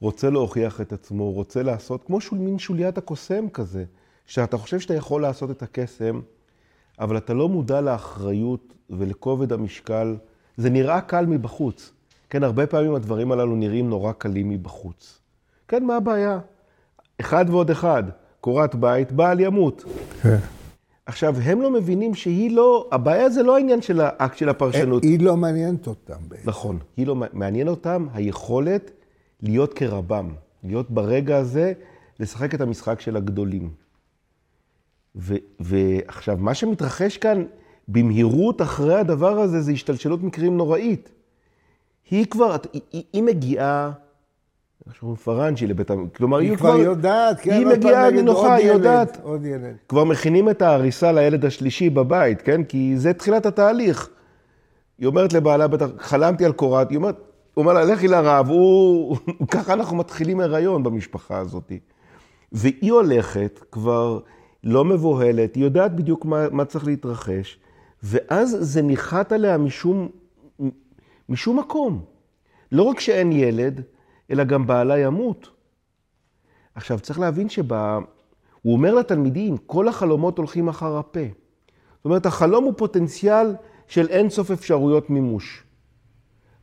רוצה 0.01 0.30
להוכיח 0.30 0.82
את 0.82 0.94
עצמו, 0.94 1.32
רוצה 1.32 1.63
לעשות, 1.63 2.04
כמו 2.04 2.22
שול, 2.22 2.39
מין 2.39 2.60
שוליית 2.60 2.98
הקוסם 2.98 3.50
כזה, 3.50 3.84
שאתה 4.25 4.58
חושב 4.58 4.80
שאתה 4.80 4.94
יכול 4.94 5.22
לעשות 5.22 5.51
את 5.51 5.63
הקסם, 5.63 6.20
אבל 7.00 7.18
אתה 7.18 7.34
לא 7.34 7.50
מודע 7.50 7.82
לאחריות 7.82 8.74
ולכובד 8.89 9.54
המשקל. 9.54 10.16
זה 10.58 10.70
נראה 10.70 11.01
קל 11.01 11.25
מבחוץ. 11.25 11.92
כן, 12.30 12.44
הרבה 12.44 12.68
פעמים 12.68 12.96
הדברים 12.96 13.32
הללו 13.32 13.56
נראים 13.56 13.89
נורא 13.89 14.12
קלים 14.12 14.50
מבחוץ. 14.50 15.20
כן, 15.68 15.84
מה 15.84 15.96
הבעיה? 15.96 16.39
אחד 17.22 17.46
ועוד 17.50 17.70
אחד, 17.70 18.04
קורת 18.42 18.75
בית, 18.75 19.12
בעל 19.12 19.39
ימות. 19.39 19.84
כן. 20.22 20.38
עכשיו, 21.06 21.36
הם 21.44 21.62
לא 21.62 21.72
מבינים 21.72 22.16
שהיא 22.16 22.51
לא, 22.51 22.89
הבעיה 22.92 23.30
זה 23.30 23.44
לא 23.44 23.56
העניין 23.56 23.82
של 23.82 24.01
האקט 24.01 24.38
של 24.38 24.50
הפרשנות. 24.50 25.04
היא 25.04 25.20
לא 25.20 25.38
מעניינת 25.38 25.88
אותם 25.88 26.16
בעצם. 26.27 26.50
נכון, 26.50 26.80
היא 26.98 27.08
לא 27.08 27.16
מעניין 27.34 27.68
אותם 27.68 28.08
היכולת 28.13 28.92
להיות 29.44 29.74
כרבם, 29.74 30.34
להיות 30.63 30.91
ברגע 30.91 31.38
הזה, 31.38 31.74
לשחק 32.20 32.56
את 32.56 32.62
המשחק 32.62 33.01
של 33.01 33.17
הגדולים. 33.17 33.70
ו, 35.15 35.36
ועכשיו, 35.60 36.38
מה 36.39 36.53
שמתרחש 36.53 37.17
כאן 37.17 37.44
במהירות 37.88 38.62
אחרי 38.62 38.96
הדבר 38.96 39.39
הזה, 39.39 39.62
זה 39.62 39.72
השתלשלות 39.72 40.24
מקרים 40.24 40.58
נוראית. 40.58 41.10
היא 42.10 42.25
כבר, 42.25 42.56
היא, 42.74 43.03
היא 43.13 43.24
מגיעה, 43.24 43.91
איך 44.88 44.96
שאומרים 44.96 45.17
פרנג'י 45.17 45.67
לבית 45.67 45.91
המ... 45.91 46.10
כלומר, 46.10 46.38
היא, 46.38 46.50
היא 46.50 46.58
כבר 46.58 46.77
יודעת, 46.77 47.39
כן, 47.39 47.51
היא 47.51 47.65
מגיעה 47.65 48.12
נינוחה, 48.12 48.56
היא 48.56 48.67
יודעת. 48.67 49.17
עוד 49.24 49.46
ילד. 49.46 49.75
כבר 49.89 50.03
מכינים 50.03 50.50
את 50.50 50.62
ההריסה 50.62 51.12
לילד 51.12 51.46
השלישי 51.46 51.89
בבית, 51.89 52.41
כן? 52.41 52.63
כי 52.63 52.94
זה 52.98 53.13
תחילת 53.13 53.46
התהליך. 53.46 54.10
היא 54.98 55.08
אומרת 55.08 55.34
לבעלה, 55.34 55.67
בטח, 55.67 55.86
חלמתי 55.98 56.46
על 56.46 56.51
קורת, 56.51 56.89
היא 56.89 56.98
אומרת, 56.98 57.15
הוא 57.58 57.64
אומר 57.64 57.74
לה, 57.74 57.86
לכי 57.86 58.08
לרב, 58.08 58.50
הוא... 58.50 59.18
ככה 59.52 59.74
אנחנו 59.74 59.98
מתחילים 59.98 60.40
הריון 60.40 60.84
במשפחה 60.84 61.38
הזאת. 61.38 61.72
והיא 62.52 62.92
הולכת 62.92 63.60
כבר 63.72 64.20
לא 64.64 64.86
מבוהלת, 64.86 65.56
היא 65.56 65.64
יודעת 65.64 65.96
בדיוק 65.96 66.26
מה, 66.26 66.50
מה 66.52 66.66
צריך 66.66 66.86
להתרחש, 66.86 67.60
ואז 68.04 68.58
זה 68.60 68.82
ניחת 68.82 69.32
עליה 69.32 69.58
משום, 69.58 70.10
משום 71.30 71.60
מקום. 71.60 72.06
לא 72.72 72.84
רק 72.84 73.00
שאין 73.00 73.32
ילד, 73.32 73.82
אלא 74.32 74.44
גם 74.44 74.68
בעלה 74.68 75.00
ימות. 75.00 75.50
עכשיו, 76.76 77.00
צריך 77.00 77.20
להבין 77.20 77.50
שבה... 77.50 78.00
הוא 78.62 78.74
אומר 78.74 78.96
לתלמידים, 78.96 79.58
כל 79.58 79.88
החלומות 79.88 80.38
הולכים 80.38 80.68
אחר 80.68 80.98
הפה. 80.98 81.20
זאת 81.96 82.06
אומרת, 82.06 82.26
החלום 82.26 82.64
הוא 82.64 82.74
פוטנציאל 82.78 83.56
של 83.88 84.08
אין 84.08 84.30
סוף 84.30 84.52
אפשרויות 84.52 85.10
מימוש. 85.10 85.66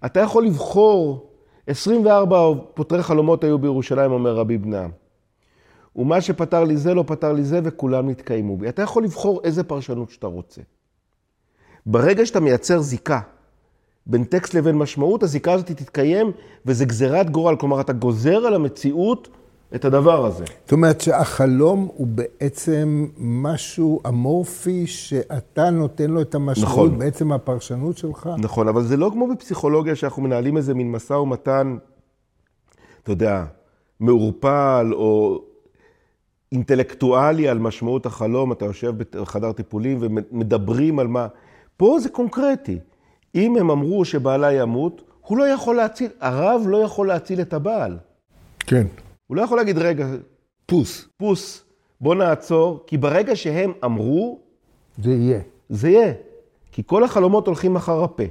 אתה 0.07 0.21
יכול 0.21 0.47
לבחור, 0.47 1.27
24 1.67 2.61
פותרי 2.75 3.03
חלומות 3.03 3.45
היו 3.45 3.59
בירושלים, 3.59 4.13
אומר 4.13 4.35
רבי 4.35 4.59
בנם. 4.59 4.91
ומה 5.97 6.21
שפתר 6.21 6.65
לי 6.65 6.77
זה, 6.77 6.95
לא 6.95 7.05
פתר 7.07 7.33
לי 7.33 7.45
זה, 7.45 7.61
וכולם 7.65 8.11
נתקיימו 8.11 8.57
בי. 8.57 8.69
אתה 8.69 8.83
יכול 8.83 9.05
לבחור 9.05 9.41
איזה 9.45 9.65
פרשנות 9.65 10.11
שאתה 10.11 10.27
רוצה. 10.27 10.61
ברגע 11.87 12.27
שאתה 12.27 12.41
מייצר 12.41 12.81
זיקה 12.81 13.21
בין 14.07 14.25
טקסט 14.25 14.55
לבין 14.55 14.79
משמעות, 14.79 15.23
הזיקה 15.23 15.53
הזאת 15.53 15.67
תתקיים, 15.71 16.33
וזה 16.67 16.85
גזירת 16.85 17.31
גורל. 17.31 17.57
כלומר, 17.57 17.81
אתה 17.81 17.93
גוזר 17.93 18.37
על 18.37 18.55
המציאות 18.55 19.29
את 19.75 19.85
הדבר 19.85 20.27
הזה. 20.27 20.45
זאת 20.65 20.73
אומרת 20.73 21.01
שהחלום 21.01 21.89
הוא 21.97 22.07
בעצם 22.07 23.07
משהו 23.19 24.01
אמורפי 24.09 24.87
שאתה 24.87 25.71
נותן 25.71 26.11
לו 26.11 26.21
את 26.21 26.35
המשמעות, 26.35 26.73
נכון. 26.73 26.99
בעצם 26.99 27.33
הפרשנות 27.33 27.99
שלך. 27.99 28.31
נכון, 28.39 28.69
אבל 28.69 28.83
זה 28.83 28.97
לא 28.97 29.11
כמו 29.13 29.29
בפסיכולוגיה 29.29 29.97
שאנחנו 29.97 30.23
מנהלים 30.23 30.57
איזה 30.57 30.75
מין 30.75 30.93
משא 30.93 31.13
ומתן, 31.13 31.77
אתה 33.03 33.13
יודע, 33.13 33.45
מעורפל 34.01 34.91
או 34.93 35.43
אינטלקטואלי 36.53 37.49
על 37.49 37.59
משמעות 37.59 38.07
החלום, 38.07 38.53
אתה 38.53 38.65
יושב 38.65 38.95
בחדר 38.97 39.53
טיפולים 39.53 39.99
ומדברים 40.01 40.99
על 40.99 41.07
מה... 41.07 41.27
פה 41.77 41.97
זה 42.01 42.09
קונקרטי. 42.09 42.79
אם 43.35 43.57
הם 43.57 43.71
אמרו 43.71 44.05
שבעלה 44.05 44.53
ימות, 44.53 45.03
הוא 45.21 45.39
לא 45.39 45.45
יכול 45.45 45.77
להציל, 45.77 46.11
הרב 46.21 46.63
לא 46.67 46.77
יכול 46.77 47.09
להציל 47.09 47.41
את 47.41 47.53
הבעל. 47.53 47.99
כן. 48.59 48.87
הוא 49.27 49.37
לא 49.37 49.43
יכול 49.43 49.57
להגיד, 49.57 49.79
רגע, 49.79 50.07
פוס, 50.67 51.09
פוס, 51.17 51.65
בוא 52.01 52.15
נעצור, 52.15 52.85
כי 52.87 52.99
ברגע 52.99 53.37
שהם 53.37 53.73
אמרו... 53.85 54.39
זה 54.99 55.11
יהיה. 55.11 55.41
זה 55.69 55.91
יהיה. 55.91 56.13
כי 56.73 56.83
כל 56.87 57.05
החלומות 57.05 57.47
הולכים 57.47 57.77
אחר 57.77 58.05
הפה. 58.05 58.23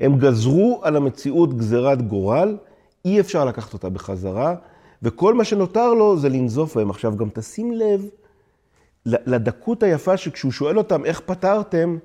הם 0.00 0.18
גזרו 0.18 0.80
על 0.82 0.96
המציאות 0.96 1.56
גזירת 1.56 2.02
גורל, 2.02 2.56
אי 3.04 3.20
אפשר 3.20 3.44
לקחת 3.44 3.72
אותה 3.72 3.88
בחזרה, 3.88 4.54
וכל 5.02 5.34
מה 5.34 5.44
שנותר 5.44 5.94
לו 5.94 6.18
זה 6.18 6.28
לנזוף 6.28 6.76
בהם. 6.76 6.90
עכשיו, 6.90 7.16
גם 7.16 7.28
תשים 7.32 7.72
לב 7.72 8.08
לדקות 9.06 9.82
היפה 9.82 10.16
שכשהוא 10.16 10.52
שואל 10.52 10.78
אותם, 10.78 11.04
איך 11.04 11.20
פתרתם? 11.20 11.98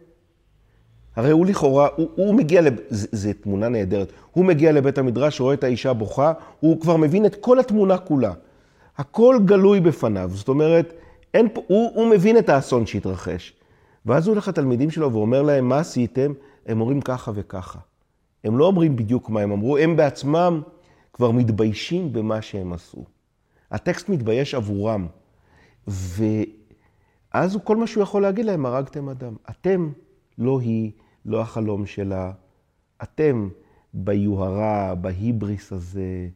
הרי 1.16 1.32
הוא 1.32 1.46
לכאורה, 1.46 1.88
הוא, 1.96 2.10
הוא 2.16 2.36
מגיע, 2.36 2.62
לב... 2.62 2.74
זו 2.90 3.30
תמונה 3.42 3.70
נהדרת, 3.70 4.12
הוא 4.32 4.46
מגיע 4.46 4.72
לבית 4.72 4.98
המדרש, 4.98 5.40
רואה 5.40 5.54
את 5.54 5.64
האישה 5.64 5.94
בוכה, 5.94 6.34
הוא 6.60 6.82
כבר 6.82 6.98
מבין 6.98 7.26
את 7.26 7.36
כל 7.36 7.60
התמונה 7.60 7.98
כולה. 7.98 8.34
הכל 8.98 9.38
גלוי 9.46 9.80
בפניו, 9.80 10.32
זאת 10.34 10.48
אומרת, 10.48 10.94
אין 11.34 11.48
פה, 11.54 11.62
הוא, 11.68 11.92
הוא 11.96 12.10
מבין 12.10 12.38
את 12.38 12.50
האסון 12.50 12.86
שהתרחש. 12.86 13.54
ואז 14.06 14.28
הוא 14.28 14.34
הולך 14.34 14.48
לתלמידים 14.48 14.92
שלו 14.92 15.14
ואומר 15.14 15.42
להם, 15.42 15.70
מה 15.70 15.80
עשיתם? 15.80 16.34
הם 16.66 16.82
אומרים 16.82 17.02
ככה 17.02 17.32
וככה. 17.36 17.80
הם 18.44 18.58
לא 18.58 18.66
אומרים 18.66 18.96
בדיוק 18.96 19.30
מה 19.30 19.42
הם 19.42 19.52
אמרו, 19.52 19.78
הם 19.78 19.96
בעצמם 19.96 20.62
כבר 21.14 21.32
מתביישים 21.32 22.14
במה 22.14 22.42
שהם 22.42 22.74
עשו. 22.74 23.04
הטקסט 23.72 24.10
מתבייש 24.10 24.56
עבורם. 24.56 25.08
ואז 25.88 27.54
הוא, 27.54 27.62
כל 27.64 27.78
מה 27.78 27.88
שהוא 27.88 28.04
יכול 28.04 28.22
להגיד 28.22 28.46
להם, 28.46 28.66
הרגתם 28.66 29.10
אדם. 29.10 29.34
אתם, 29.50 29.90
לא 30.38 30.60
היא, 30.60 30.92
לא 31.26 31.42
החלום 31.42 31.86
שלה. 31.86 32.32
אתם 33.04 33.50
ביוהרה, 33.94 34.96
בהיבריס 34.96 35.74
הזה, 35.74 36.28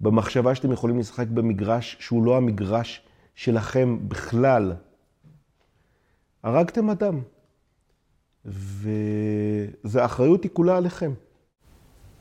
במחשבה 0.00 0.54
שאתם 0.54 0.72
יכולים 0.72 0.98
לשחק 0.98 1.26
במגרש 1.26 1.96
שהוא 2.00 2.24
לא 2.24 2.36
המגרש 2.36 3.02
שלכם 3.34 3.98
בכלל. 4.08 4.72
הרגתם 6.42 6.90
אדם. 6.90 7.20
והאחריות 9.84 10.42
היא 10.42 10.50
כולה 10.52 10.76
עליכם. 10.76 11.12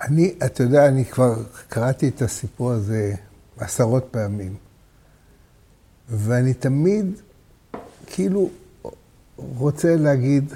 אני, 0.01 0.34
אתה 0.46 0.63
יודע, 0.63 0.88
אני 0.88 1.05
כבר 1.05 1.34
קראתי 1.67 2.08
את 2.08 2.22
הסיפור 2.22 2.72
הזה 2.72 3.15
עשרות 3.58 4.08
פעמים, 4.12 4.55
ואני 6.10 6.53
תמיד 6.53 7.05
כאילו 8.08 8.50
רוצה 9.38 9.96
להגיד, 9.96 10.53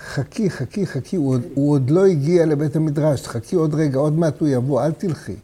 חכי, 0.00 0.50
חכי, 0.50 0.86
חכי, 0.86 1.16
הוא 1.16 1.34
עוד, 1.34 1.42
הוא 1.54 1.72
עוד 1.72 1.90
לא 1.90 2.06
הגיע 2.06 2.46
לבית 2.46 2.76
המדרש, 2.76 3.26
חכי 3.26 3.56
עוד 3.56 3.74
רגע, 3.74 3.98
עוד 3.98 4.18
מעט 4.18 4.40
הוא 4.40 4.48
יבוא, 4.48 4.82
אל 4.82 4.92
תלכי. 4.92 5.36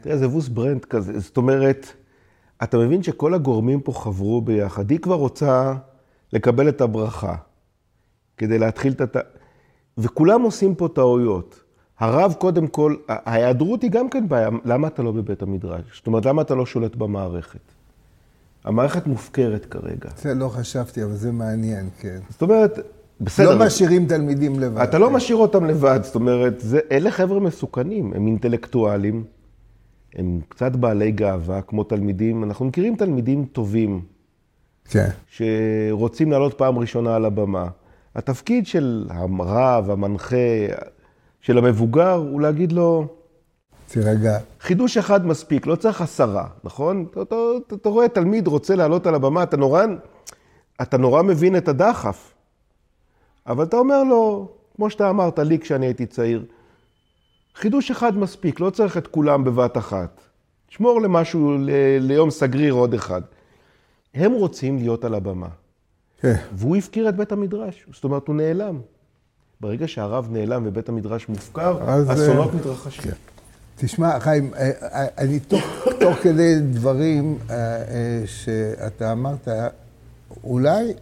תראה, 0.00 0.18
זה 0.18 0.28
ווס 0.28 0.48
ברנד 0.48 0.84
כזה, 0.84 1.20
זאת 1.20 1.36
אומרת, 1.36 1.86
אתה 2.62 2.78
מבין 2.78 3.02
שכל 3.02 3.34
הגורמים 3.34 3.80
פה 3.80 3.92
חברו 3.92 4.40
ביחד. 4.40 4.90
היא 4.90 4.98
כבר 4.98 5.14
רוצה 5.14 5.74
לקבל 6.32 6.68
את 6.68 6.80
הברכה, 6.80 7.34
כדי 8.36 8.58
להתחיל 8.58 8.92
את 8.92 9.00
הת... 9.00 9.16
וכולם 9.98 10.42
עושים 10.42 10.74
פה 10.74 10.88
טעויות. 10.94 11.60
הרב, 11.98 12.34
קודם 12.38 12.66
כל, 12.66 12.96
ההיעדרות 13.08 13.82
היא 13.82 13.90
גם 13.90 14.08
כן 14.08 14.28
בעיה. 14.28 14.48
למה 14.64 14.88
אתה 14.88 15.02
לא 15.02 15.12
בבית 15.12 15.42
המדרש? 15.42 15.82
זאת 15.96 16.06
אומרת, 16.06 16.26
למה 16.26 16.42
אתה 16.42 16.54
לא 16.54 16.66
שולט 16.66 16.96
במערכת? 16.96 17.60
המערכת 18.64 19.06
מופקרת 19.06 19.64
כרגע. 19.64 20.10
זה 20.16 20.34
לא 20.34 20.48
חשבתי, 20.48 21.04
אבל 21.04 21.14
זה 21.14 21.32
מעניין, 21.32 21.88
כן. 21.98 22.18
זאת 22.30 22.42
אומרת, 22.42 22.78
בסדר. 23.20 23.58
לא 23.58 23.66
משאירים 23.66 24.06
תלמידים 24.06 24.60
לבד. 24.60 24.82
אתה 24.82 24.98
לא 24.98 25.10
משאיר 25.10 25.36
אותם 25.36 25.64
לבד, 25.64 26.00
זאת 26.02 26.14
אומרת, 26.14 26.60
זה, 26.60 26.80
אלה 26.92 27.10
חבר'ה 27.10 27.40
מסוכנים, 27.40 28.12
הם 28.14 28.26
אינטלקטואלים, 28.26 29.24
הם 30.14 30.40
קצת 30.48 30.76
בעלי 30.76 31.12
גאווה, 31.12 31.62
כמו 31.62 31.84
תלמידים. 31.84 32.44
אנחנו 32.44 32.64
מכירים 32.64 32.96
תלמידים 32.96 33.44
טובים, 33.44 34.00
כן. 34.84 35.08
שרוצים 35.28 36.30
לעלות 36.30 36.54
פעם 36.54 36.78
ראשונה 36.78 37.16
על 37.16 37.24
הבמה. 37.24 37.68
התפקיד 38.14 38.66
של 38.66 39.06
הרב, 39.10 39.90
המנחה, 39.90 40.36
של 41.40 41.58
המבוגר, 41.58 42.12
הוא 42.12 42.40
להגיד 42.40 42.72
לו, 42.72 43.06
תירגע. 43.88 44.38
חידוש 44.60 44.96
אחד 44.96 45.26
מספיק, 45.26 45.66
לא 45.66 45.76
צריך 45.76 46.00
עשרה, 46.00 46.46
נכון? 46.64 47.06
אתה, 47.10 47.22
אתה, 47.22 47.34
אתה, 47.66 47.74
אתה 47.74 47.88
רואה 47.88 48.08
תלמיד 48.08 48.46
רוצה 48.46 48.76
לעלות 48.76 49.06
על 49.06 49.14
הבמה, 49.14 49.42
אתה 49.42 49.56
נורא, 49.56 49.84
אתה 50.82 50.98
נורא 50.98 51.22
מבין 51.22 51.56
את 51.56 51.68
הדחף. 51.68 52.33
אבל 53.46 53.64
אתה 53.64 53.76
אומר 53.76 54.04
לו, 54.04 54.48
כמו 54.76 54.90
שאתה 54.90 55.10
אמרת 55.10 55.38
לי 55.38 55.58
כשאני 55.58 55.86
הייתי 55.86 56.06
צעיר, 56.06 56.44
חידוש 57.54 57.90
אחד 57.90 58.18
מספיק, 58.18 58.60
לא 58.60 58.70
צריך 58.70 58.96
את 58.96 59.06
כולם 59.06 59.44
בבת 59.44 59.76
אחת. 59.76 60.20
שמור 60.68 61.00
למשהו, 61.00 61.56
ל, 61.58 61.70
ליום 62.00 62.30
סגריר 62.30 62.74
עוד 62.74 62.94
אחד. 62.94 63.22
הם 64.14 64.32
רוצים 64.32 64.78
להיות 64.78 65.04
על 65.04 65.14
הבמה. 65.14 65.48
כן. 66.20 66.34
והוא 66.52 66.76
הפקיר 66.76 67.08
את 67.08 67.16
בית 67.16 67.32
המדרש, 67.32 67.86
זאת 67.92 68.04
אומרת, 68.04 68.28
הוא 68.28 68.36
נעלם. 68.36 68.80
ברגע 69.60 69.88
שהרב 69.88 70.28
נעלם 70.30 70.62
ובית 70.66 70.88
המדרש 70.88 71.28
מופקר, 71.28 71.78
אסונות 72.12 72.50
אה, 72.50 72.56
מתרחשים. 72.56 73.02
כן. 73.04 73.16
תשמע, 73.76 74.20
חיים, 74.20 74.54
אה, 74.54 74.70
אה, 74.82 75.06
אני 75.18 75.40
תוך, 75.40 75.64
כדי 76.22 76.60
דברים 76.60 77.38
שאתה 78.26 79.12
אמרת, 79.12 79.48
אולי 80.44 80.92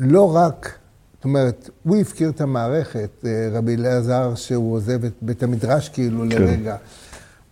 לא 0.00 0.36
רק, 0.36 0.78
זאת 1.16 1.24
אומרת, 1.24 1.70
הוא 1.82 1.96
הפקיר 1.96 2.28
את 2.28 2.40
המערכת, 2.40 3.10
אה, 3.24 3.48
רבי 3.52 3.74
אלעזר, 3.74 4.34
שהוא 4.34 4.74
עוזב 4.74 5.04
את 5.04 5.12
בית 5.22 5.42
המדרש 5.42 5.88
כאילו 5.88 6.24
כן. 6.30 6.42
לרגע, 6.42 6.76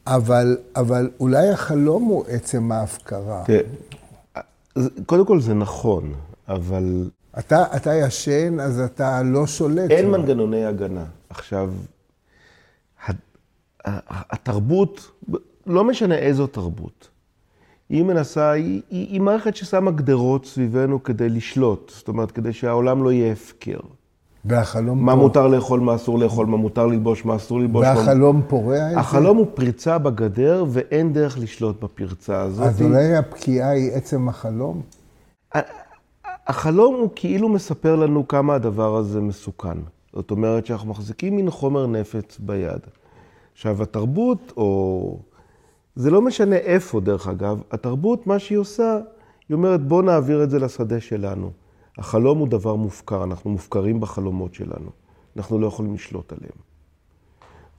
אבל, 0.06 0.56
אבל 0.76 1.11
אולי 1.21 1.49
החלום 1.49 2.04
הוא 2.04 2.25
עצם 2.28 2.73
ההפקרה. 2.73 3.44
אז 4.75 4.90
קודם 5.06 5.26
כל 5.26 5.40
זה 5.40 5.54
נכון, 5.54 6.14
אבל 6.49 7.11
אתה, 7.38 7.64
אתה 7.76 7.94
ישן, 7.94 8.61
אז 8.61 8.80
אתה 8.80 9.23
לא 9.23 9.47
שולט. 9.47 9.90
אין 9.90 10.04
שם. 10.04 10.11
מנגנוני 10.11 10.64
הגנה. 10.64 11.04
עכשיו, 11.30 11.71
התרבות, 13.85 15.11
לא 15.66 15.85
משנה 15.85 16.14
איזו 16.14 16.47
תרבות, 16.47 17.09
היא 17.90 18.04
מנסה, 18.04 18.50
היא, 18.50 18.82
היא, 18.90 19.08
היא 19.10 19.20
מערכת 19.20 19.56
ששמה 19.56 19.90
גדרות 19.90 20.46
סביבנו 20.46 21.02
כדי 21.02 21.28
לשלוט, 21.28 21.92
זאת 21.96 22.08
אומרת, 22.08 22.30
כדי 22.30 22.52
שהעולם 22.52 23.04
לא 23.04 23.12
יהיה 23.12 23.32
הפקר. 23.32 23.78
והחלום 24.44 25.04
מה 25.04 25.12
פורע. 25.12 25.22
מותר 25.24 25.46
לאכול, 25.46 25.80
מה 25.80 25.94
אסור 25.94 26.18
לאכול, 26.18 26.46
מה 26.46 26.56
מותר 26.56 26.86
ללבוש, 26.86 27.24
מה 27.24 27.36
אסור 27.36 27.60
ללבוש. 27.60 27.86
מה- 27.86 27.94
והחלום 27.96 28.42
פורע 28.48 28.86
את 28.88 28.94
זה? 28.94 29.00
החלום 29.00 29.36
הוא 29.36 29.46
פריצה 29.54 29.98
בגדר, 29.98 30.64
ואין 30.68 31.12
דרך 31.12 31.38
לשלוט 31.38 31.84
בפרצה 31.84 32.40
הזאת. 32.40 32.66
אז 32.66 32.82
אולי 32.82 33.16
הפקיעה 33.16 33.70
היא 33.70 33.92
עצם 33.92 34.28
החלום? 34.28 34.82
החלום 36.46 36.94
הוא 36.94 37.08
כאילו 37.14 37.48
מספר 37.48 37.96
לנו 37.96 38.28
כמה 38.28 38.54
הדבר 38.54 38.96
הזה 38.96 39.20
מסוכן. 39.20 39.78
זאת 40.12 40.30
אומרת 40.30 40.66
שאנחנו 40.66 40.88
מחזיקים 40.90 41.36
מין 41.36 41.50
חומר 41.50 41.86
נפץ 41.86 42.38
ביד. 42.40 42.80
עכשיו, 43.54 43.82
התרבות, 43.82 44.52
או... 44.56 45.18
זה 45.96 46.10
לא 46.10 46.22
משנה 46.22 46.56
איפה, 46.56 47.00
דרך 47.00 47.28
אגב, 47.28 47.62
התרבות, 47.70 48.26
מה 48.26 48.38
שהיא 48.38 48.58
עושה, 48.58 48.98
היא 49.48 49.54
אומרת, 49.54 49.86
בוא 49.86 50.02
נעביר 50.02 50.44
את 50.44 50.50
זה 50.50 50.58
לשדה 50.58 51.00
שלנו. 51.00 51.50
החלום 51.98 52.38
הוא 52.38 52.48
דבר 52.48 52.74
מופקר, 52.74 53.24
אנחנו 53.24 53.50
מופקרים 53.50 54.00
בחלומות 54.00 54.54
שלנו. 54.54 54.90
אנחנו 55.36 55.58
לא 55.58 55.66
יכולים 55.66 55.94
לשלוט 55.94 56.32
עליהם. 56.32 56.59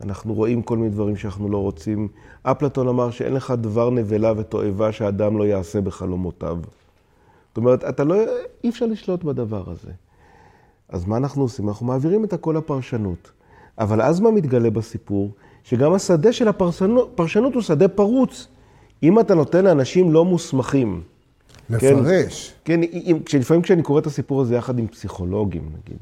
אנחנו 0.01 0.33
רואים 0.33 0.61
כל 0.61 0.77
מיני 0.77 0.89
דברים 0.89 1.15
שאנחנו 1.15 1.49
לא 1.49 1.57
רוצים. 1.57 2.07
אפלטון 2.43 2.87
אמר 2.87 3.11
שאין 3.11 3.33
לך 3.33 3.53
דבר 3.61 3.89
נבלה 3.89 4.33
ותועבה 4.37 4.91
שאדם 4.91 5.37
לא 5.37 5.43
יעשה 5.43 5.81
בחלומותיו. 5.81 6.57
זאת 7.47 7.57
אומרת, 7.57 7.83
אתה 7.83 8.03
לא, 8.03 8.15
אי 8.63 8.69
אפשר 8.69 8.85
לשלוט 8.85 9.23
בדבר 9.23 9.69
הזה. 9.71 9.91
אז 10.89 11.05
מה 11.05 11.17
אנחנו 11.17 11.41
עושים? 11.41 11.67
אנחנו 11.67 11.85
מעבירים 11.85 12.23
את 12.23 12.33
הכל 12.33 12.55
לפרשנות. 12.57 13.31
אבל 13.77 14.01
אז 14.01 14.19
מה 14.19 14.31
מתגלה 14.31 14.69
בסיפור? 14.69 15.31
שגם 15.65 15.93
השדה 15.93 16.33
של 16.33 16.47
הפרשנות 16.47 17.11
פרשנות 17.15 17.53
הוא 17.53 17.61
שדה 17.61 17.87
פרוץ. 17.87 18.47
אם 19.03 19.19
אתה 19.19 19.35
נותן 19.35 19.65
לאנשים 19.65 20.11
לא 20.11 20.25
מוסמכים, 20.25 21.01
לפרש. 21.69 22.53
כן, 22.65 22.83
אם, 22.83 23.19
כשלפעמים 23.25 23.61
כשאני 23.61 23.83
קורא 23.83 23.99
את 23.99 24.05
הסיפור 24.05 24.41
הזה 24.41 24.55
יחד 24.55 24.79
עם 24.79 24.87
פסיכולוגים, 24.87 25.69
נגיד, 25.79 25.97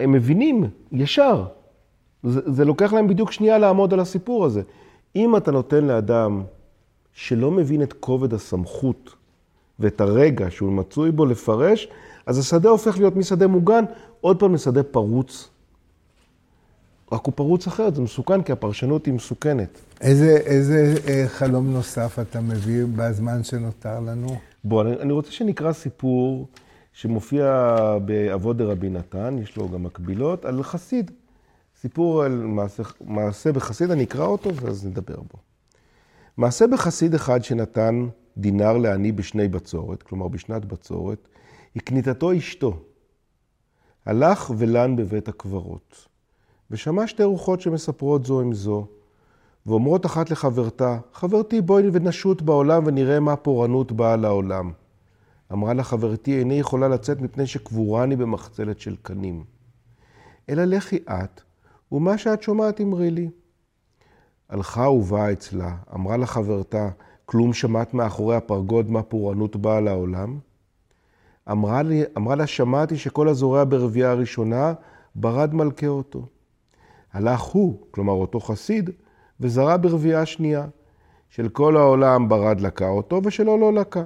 הם 0.00 0.12
מבינים 0.12 0.64
ישר. 0.92 1.44
זה, 2.22 2.40
זה 2.46 2.64
לוקח 2.64 2.92
להם 2.92 3.08
בדיוק 3.08 3.32
שנייה 3.32 3.58
לעמוד 3.58 3.92
על 3.92 4.00
הסיפור 4.00 4.44
הזה. 4.44 4.62
אם 5.16 5.36
אתה 5.36 5.50
נותן 5.50 5.84
לאדם 5.84 6.42
שלא 7.12 7.50
מבין 7.50 7.82
את 7.82 7.92
כובד 7.92 8.34
הסמכות 8.34 9.14
ואת 9.78 10.00
הרגע 10.00 10.50
שהוא 10.50 10.72
מצוי 10.72 11.10
בו 11.10 11.26
לפרש, 11.26 11.88
אז 12.26 12.38
השדה 12.38 12.68
הופך 12.68 12.98
להיות 12.98 13.16
משדה 13.16 13.46
מוגן, 13.46 13.84
עוד 14.20 14.38
פעם 14.38 14.54
לשדה 14.54 14.82
פרוץ. 14.82 15.50
רק 17.12 17.24
הוא 17.24 17.32
פרוץ 17.36 17.66
אחרת, 17.66 17.94
זה 17.94 18.02
מסוכן, 18.02 18.42
כי 18.42 18.52
הפרשנות 18.52 19.06
היא 19.06 19.14
מסוכנת. 19.14 19.80
איזה, 20.00 20.36
איזה 20.36 20.94
אה, 21.08 21.24
חלום 21.28 21.72
נוסף 21.72 22.18
אתה 22.18 22.40
מביא 22.40 22.84
בזמן 22.96 23.44
שנותר 23.44 24.00
לנו? 24.00 24.38
בוא, 24.64 24.82
אני, 24.82 24.92
אני 25.00 25.12
רוצה 25.12 25.32
שנקרא 25.32 25.72
סיפור 25.72 26.48
שמופיע 26.92 27.74
באבות 28.04 28.56
דרבי 28.56 28.88
נתן, 28.88 29.36
יש 29.42 29.56
לו 29.56 29.68
גם 29.68 29.82
מקבילות, 29.82 30.44
על 30.44 30.62
חסיד. 30.62 31.10
סיפור 31.80 32.22
על 32.22 32.32
מעשה, 32.32 32.82
מעשה 33.00 33.52
בחסיד, 33.52 33.90
אני 33.90 34.04
אקרא 34.04 34.26
אותו 34.26 34.56
ואז 34.56 34.86
נדבר 34.86 35.16
בו. 35.16 35.38
מעשה 36.36 36.66
בחסיד 36.66 37.14
אחד 37.14 37.44
שנתן 37.44 38.06
דינר 38.36 38.76
לעני 38.76 39.12
בשני 39.12 39.48
בצורת, 39.48 40.02
כלומר 40.02 40.28
בשנת 40.28 40.64
בצורת, 40.64 41.28
היא 41.74 41.82
קניתתו 41.82 42.36
אשתו. 42.36 42.82
הלך 44.06 44.50
ולן 44.58 44.96
בבית 44.96 45.28
הקברות, 45.28 46.06
ושמע 46.70 47.06
שתי 47.06 47.24
רוחות 47.24 47.60
שמספרות 47.60 48.26
זו 48.26 48.40
עם 48.40 48.54
זו, 48.54 48.86
ואומרות 49.66 50.06
אחת 50.06 50.30
לחברתה, 50.30 50.98
חברתי 51.12 51.60
בואי 51.60 51.84
ונשוט 51.92 52.42
בעולם 52.42 52.82
ונראה 52.86 53.20
מה 53.20 53.36
פורענות 53.36 53.92
באה 53.92 54.16
לעולם. 54.16 54.72
אמרה 55.52 55.74
לה 55.74 55.82
חברתי, 55.82 56.38
איני 56.38 56.54
יכולה 56.54 56.88
לצאת 56.88 57.20
מפני 57.20 57.46
שקבורני 57.46 58.16
במחצלת 58.16 58.80
של 58.80 58.96
קנים. 59.02 59.44
אלא 60.48 60.64
לכי 60.64 60.96
את, 60.96 61.40
ומה 61.92 62.18
שאת 62.18 62.42
שומעת 62.42 62.80
אמרי 62.80 63.10
לי. 63.10 63.30
הלכה 64.48 64.88
ובאה 64.88 65.32
אצלה, 65.32 65.76
אמרה 65.94 66.16
לה 66.16 66.26
חברתה, 66.26 66.88
כלום 67.24 67.52
שמעת 67.52 67.94
מאחורי 67.94 68.36
הפרגוד 68.36 68.90
מה 68.90 69.02
פורענות 69.02 69.56
באה 69.56 69.80
לעולם? 69.80 70.38
אמרה, 71.50 71.82
לי, 71.82 72.02
אמרה 72.16 72.34
לה, 72.34 72.46
שמעתי 72.46 72.98
שכל 72.98 73.28
הזורע 73.28 73.64
ברבייה 73.68 74.10
הראשונה, 74.10 74.72
ברד 75.14 75.54
מלכה 75.54 75.86
אותו. 75.86 76.26
הלך 77.12 77.40
הוא, 77.40 77.80
כלומר 77.90 78.12
אותו 78.12 78.40
חסיד, 78.40 78.90
וזרע 79.40 79.76
ברבייה 79.76 80.22
השנייה. 80.22 80.66
של 81.28 81.48
כל 81.48 81.76
העולם 81.76 82.28
ברד 82.28 82.60
לקה 82.60 82.88
אותו, 82.88 83.20
ושלו 83.24 83.58
לא 83.58 83.72
לקה. 83.72 84.02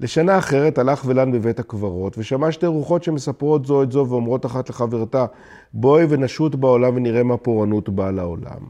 לשנה 0.00 0.38
אחרת 0.38 0.78
הלך 0.78 1.02
ולן 1.06 1.32
בבית 1.32 1.58
הקברות, 1.58 2.18
ושמע 2.18 2.52
שתי 2.52 2.66
רוחות 2.66 3.02
שמספרות 3.02 3.66
זו 3.66 3.82
את 3.82 3.92
זו 3.92 4.06
ואומרות 4.08 4.46
אחת 4.46 4.70
לחברתה, 4.70 5.26
בואי 5.72 6.04
ונשוט 6.08 6.54
בעולם 6.54 6.96
ונראה 6.96 7.22
מה 7.22 7.36
פורענות 7.36 7.88
באה 7.88 8.10
לעולם. 8.10 8.60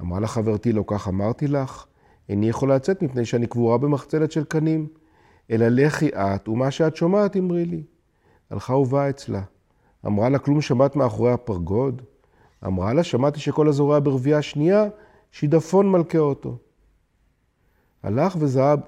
אמרה 0.00 0.20
לה 0.20 0.26
חברתי, 0.26 0.72
לא 0.72 0.84
כך 0.86 1.08
אמרתי 1.08 1.46
לך, 1.46 1.86
איני 2.28 2.48
יכולה 2.48 2.76
לצאת 2.76 3.02
מפני 3.02 3.24
שאני 3.24 3.46
קבורה 3.46 3.78
במחצלת 3.78 4.32
של 4.32 4.44
קנים. 4.44 4.86
אלא 5.50 5.68
לכי 5.68 6.08
את, 6.08 6.48
ומה 6.48 6.70
שאת 6.70 6.96
שומעת 6.96 7.36
אמרי 7.36 7.64
לי. 7.64 7.82
הלכה 8.50 8.74
ובאה 8.74 9.10
אצלה. 9.10 9.42
אמרה 10.06 10.28
לה, 10.28 10.38
כלום 10.38 10.60
שמעת 10.60 10.96
מאחורי 10.96 11.32
הפרגוד? 11.32 12.02
אמרה 12.66 12.92
לה, 12.92 13.02
שמעתי 13.02 13.40
שכל 13.40 13.68
הזורע 13.68 13.98
ברבייה 13.98 14.42
שנייה, 14.42 14.84
שידפון 15.32 15.88
מלכה 15.88 16.18
אותו. 16.18 16.56
הלך 18.02 18.36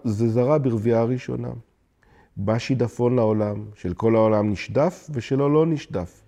וזרע, 0.05 0.59
ברבייה 0.59 1.01
הראשונה. 1.01 1.51
בא 2.37 2.59
שידפון 2.59 3.17
לעולם, 3.17 3.65
של 3.75 3.95
כל 3.95 4.17
העולם 4.17 4.51
נשדף 4.51 5.11
ושלו 5.13 5.49
לא 5.49 5.67
נשדף. 5.67 6.23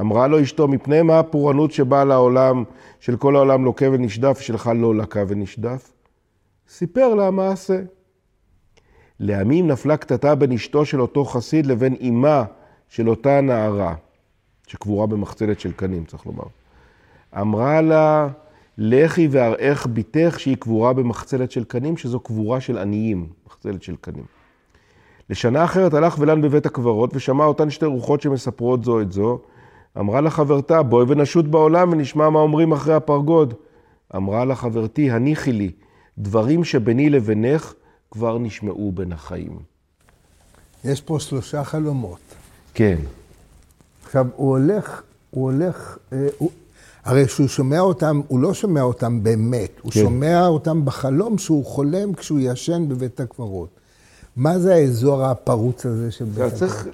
אמרה 0.00 0.26
לו 0.26 0.42
אשתו, 0.42 0.68
מפני 0.68 1.02
מה 1.02 1.18
הפורענות 1.18 1.72
שבאה 1.72 2.04
לעולם, 2.04 2.64
של 3.00 3.16
כל 3.16 3.36
העולם 3.36 3.64
לוקה 3.64 3.90
ונשדף, 3.92 4.36
ושלך 4.40 4.70
לא 4.76 4.94
לקה 4.94 5.24
ונשדף? 5.28 5.92
סיפר 6.68 7.14
לה 7.14 7.26
המעשה. 7.26 7.80
לימים 9.20 9.66
נפלה 9.66 9.96
קטטה 9.96 10.34
בין 10.34 10.52
אשתו 10.52 10.84
של 10.84 11.00
אותו 11.00 11.24
חסיד 11.24 11.66
לבין 11.66 11.96
אמה 12.08 12.44
של 12.88 13.08
אותה 13.08 13.40
נערה, 13.40 13.94
שקבורה 14.66 15.06
במחצלת 15.06 15.60
של 15.60 15.72
קנים, 15.72 16.04
צריך 16.04 16.26
לומר. 16.26 16.44
אמרה 17.40 17.80
לה, 17.80 18.28
לכי 18.78 19.28
ואראך 19.30 19.86
בתך 19.92 20.36
שהיא 20.38 20.56
קבורה 20.56 20.92
במחצלת 20.92 21.50
של 21.50 21.64
קנים, 21.64 21.96
שזו 21.96 22.20
קבורה 22.20 22.60
של 22.60 22.78
עניים, 22.78 23.26
מחצלת 23.46 23.82
של 23.82 23.96
קנים. 24.00 24.24
לשנה 25.30 25.64
אחרת 25.64 25.94
הלך 25.94 26.16
ולן 26.18 26.42
בבית 26.42 26.66
הקברות, 26.66 27.16
ושמע 27.16 27.44
אותן 27.44 27.70
שתי 27.70 27.86
רוחות 27.86 28.20
שמספרות 28.20 28.84
זו 28.84 29.00
את 29.00 29.12
זו. 29.12 29.38
אמרה 29.98 30.20
לה 30.20 30.30
חברתה, 30.30 30.82
בואי 30.82 31.06
ונשוט 31.08 31.44
בעולם 31.44 31.92
ונשמע 31.92 32.30
מה 32.30 32.38
אומרים 32.38 32.72
אחרי 32.72 32.94
הפרגוד. 32.94 33.54
אמרה 34.16 34.44
לה 34.44 34.54
חברתי, 34.54 35.10
הניחי 35.10 35.52
לי, 35.52 35.70
דברים 36.18 36.64
שביני 36.64 37.10
לבינך 37.10 37.72
כבר 38.10 38.38
נשמעו 38.38 38.92
בין 38.92 39.12
החיים. 39.12 39.58
יש 40.84 41.00
פה 41.00 41.18
שלושה 41.20 41.64
חלומות. 41.64 42.18
כן. 42.74 42.98
עכשיו, 44.04 44.26
הוא 44.36 44.50
הולך, 44.50 45.02
הוא 45.30 45.52
הולך, 45.52 45.98
אה, 46.12 46.26
הוא, 46.38 46.50
הרי 47.04 47.26
כשהוא 47.26 47.48
שומע 47.48 47.80
אותם, 47.80 48.20
הוא 48.28 48.40
לא 48.40 48.54
שומע 48.54 48.82
אותם 48.82 49.22
באמת, 49.22 49.80
הוא 49.82 49.92
כן. 49.92 50.00
שומע 50.00 50.46
אותם 50.46 50.84
בחלום 50.84 51.38
שהוא 51.38 51.64
חולם 51.64 52.12
כשהוא 52.12 52.38
ישן 52.42 52.88
בבית 52.88 53.20
הקברות. 53.20 53.68
מה 54.36 54.58
זה 54.58 54.74
האזור 54.74 55.24
הפרוץ 55.24 55.86
הזה 55.86 56.10
של 56.10 56.24
בית 56.24 56.34
הקברות? 56.34 56.54
צריך, 56.54 56.88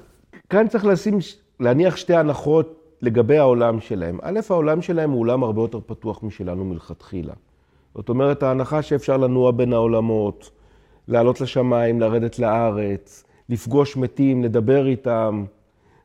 כאן 0.51 0.69
צריך 0.69 0.85
לשים, 0.85 1.19
להניח 1.61 1.97
שתי 1.97 2.15
הנחות 2.15 2.75
לגבי 3.03 3.39
העולם 3.39 3.81
שלהם. 3.81 4.19
א', 4.23 4.41
העולם 4.51 4.83
שלהם 4.83 5.11
הוא 5.11 5.21
עולם 5.21 5.43
הרבה 5.43 5.61
יותר 5.61 5.81
פתוח 5.87 6.23
משלנו 6.23 6.65
מלכתחילה. 6.65 7.35
זאת 7.95 8.09
אומרת, 8.09 8.43
ההנחה 8.43 8.83
שאפשר 8.83 9.17
לנוע 9.17 9.51
בין 9.51 9.73
העולמות, 9.73 10.51
לעלות 11.09 11.41
לשמיים, 11.41 12.01
לרדת 12.01 12.39
לארץ, 12.39 13.25
לפגוש 13.49 13.97
מתים, 13.97 14.45
לדבר 14.45 14.87
איתם. 14.87 15.45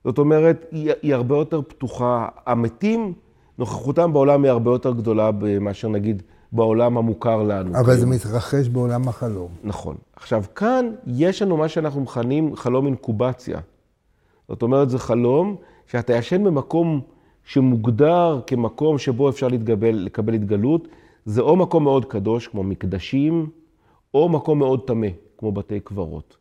זאת 0.04 0.18
אומרת, 0.18 0.66
היא, 0.72 0.92
היא 1.02 1.16
הרבה 1.16 1.36
יותר 1.36 1.62
פתוחה. 1.62 2.28
המתים, 2.46 3.14
נוכחותם 3.58 4.14
בעולם 4.14 4.44
היא 4.44 4.52
הרבה 4.52 4.72
יותר 4.72 4.92
גדולה 4.92 5.30
מאשר 5.62 5.90
נגיד 5.90 6.24
בעולם 6.52 6.98
המוכר 6.98 7.44
לנו. 7.44 7.80
אבל 7.80 7.94
זה 7.94 8.00
כיום. 8.00 8.10
מתרחש 8.10 8.68
בעולם 8.68 9.08
החלום. 9.08 9.52
נכון. 9.64 9.96
עכשיו, 10.16 10.44
כאן 10.56 10.92
יש 11.08 11.42
לנו 11.42 11.58
מה 11.58 11.68
שאנחנו 11.68 12.02
מכנים 12.02 12.56
חלום 12.56 12.86
אינקובציה. 12.86 13.60
זאת 14.48 14.62
אומרת, 14.62 14.90
זה 14.90 15.00
חלום 15.00 15.56
שאתה 15.88 16.14
ישן 16.14 16.44
במקום 16.44 17.02
שמוגדר 17.44 18.42
כמקום 18.48 18.98
שבו 18.98 19.30
אפשר 19.30 19.48
להתגבל, 19.48 19.96
לקבל 19.96 20.34
התגלות. 20.34 20.88
זה 21.26 21.42
או 21.42 21.56
מקום 21.56 21.84
מאוד 21.84 22.06
קדוש, 22.06 22.48
כמו 22.48 22.64
מקדשים, 22.64 23.50
או 24.14 24.30
מקום 24.30 24.60
מאוד 24.60 24.88
טמא, 24.88 25.08
כמו 25.38 25.52
בתי 25.52 25.80
קברות. 25.80 26.38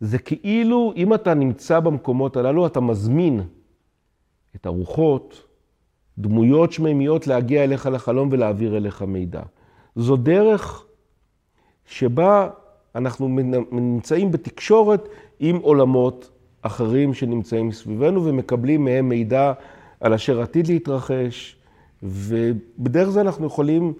זה 0.00 0.18
כאילו, 0.18 0.92
אם 0.96 1.14
אתה 1.14 1.34
נמצא 1.34 1.80
במקומות 1.80 2.36
הללו, 2.36 2.66
אתה 2.66 2.80
מזמין 2.80 3.40
את 4.56 4.66
הרוחות, 4.66 5.42
דמויות 6.18 6.72
שמימיות 6.72 7.26
להגיע 7.26 7.64
אליך 7.64 7.86
לחלום 7.92 8.28
ולהעביר 8.32 8.76
אליך 8.76 9.02
מידע. 9.02 9.42
זו 9.96 10.16
דרך 10.16 10.84
שבה 11.86 12.48
אנחנו 12.94 13.28
נמצאים 13.72 14.32
בתקשורת 14.32 15.08
עם 15.40 15.56
עולמות 15.56 16.30
אחרים 16.62 17.14
שנמצאים 17.14 17.72
סביבנו 17.72 18.24
ומקבלים 18.24 18.84
מהם 18.84 19.08
מידע 19.08 19.52
על 20.00 20.14
אשר 20.14 20.40
עתיד 20.40 20.66
להתרחש, 20.66 21.56
ובדרך 22.02 23.08
זה 23.08 23.20
אנחנו 23.20 23.46
יכולים 23.46 23.92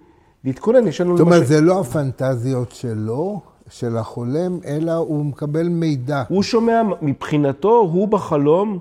להתכונן. 0.45 0.87
יש 0.87 1.01
לנו 1.01 1.17
זאת 1.17 1.27
אומרת, 1.27 1.47
זה 1.47 1.61
לא 1.61 1.81
הפנטזיות 1.81 2.71
שלו, 2.71 3.41
של 3.69 3.97
החולם, 3.97 4.59
אלא 4.67 4.93
הוא 4.93 5.25
מקבל 5.25 5.69
מידע. 5.69 6.23
הוא 6.29 6.43
שומע, 6.43 6.83
מבחינתו, 7.03 7.79
הוא 7.93 8.09
בחלום, 8.09 8.79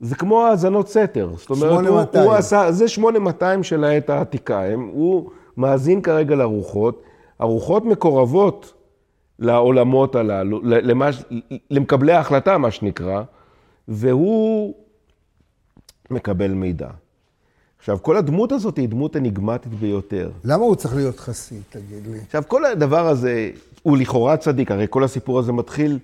זה 0.00 0.14
כמו 0.14 0.46
האזנות 0.46 0.88
סתר. 0.88 1.30
זאת 1.36 1.50
אומרת, 1.50 1.62
הוא, 1.72 1.78
8200. 1.80 2.24
הוא 2.24 2.34
עשה, 2.34 2.72
זה 2.72 2.88
8200 2.88 3.62
של 3.62 3.84
העת 3.84 4.10
העתיקה. 4.10 4.64
הם, 4.64 4.88
הוא 4.92 5.30
מאזין 5.56 6.02
כרגע 6.02 6.34
לרוחות. 6.36 7.02
הרוחות 7.38 7.84
מקורבות 7.84 8.72
לעולמות 9.38 10.14
הללו, 10.14 10.60
ל- 10.62 10.90
למה, 10.90 11.12
ש- 11.12 11.22
למקבלי 11.70 12.12
ההחלטה, 12.12 12.58
מה 12.58 12.70
שנקרא, 12.70 13.22
והוא 13.88 14.74
מקבל 16.10 16.50
מידע. 16.50 16.88
עכשיו, 17.78 17.98
כל 18.02 18.16
הדמות 18.16 18.52
הזאת 18.52 18.76
היא 18.76 18.88
דמות 18.88 19.16
אניגמטית 19.16 19.74
ביותר. 19.74 20.30
למה 20.44 20.64
הוא 20.64 20.74
צריך 20.76 20.94
להיות 20.96 21.18
חסיד, 21.20 21.62
תגיד 21.70 22.06
לי? 22.06 22.18
עכשיו, 22.26 22.42
כל 22.48 22.64
הדבר 22.64 23.08
הזה 23.08 23.50
הוא 23.82 23.96
לכאורה 23.96 24.36
צדיק, 24.36 24.70
הרי 24.70 24.86
כל 24.90 25.04
הסיפור 25.04 25.38
הזה 25.38 25.52
מתחיל 25.52 25.98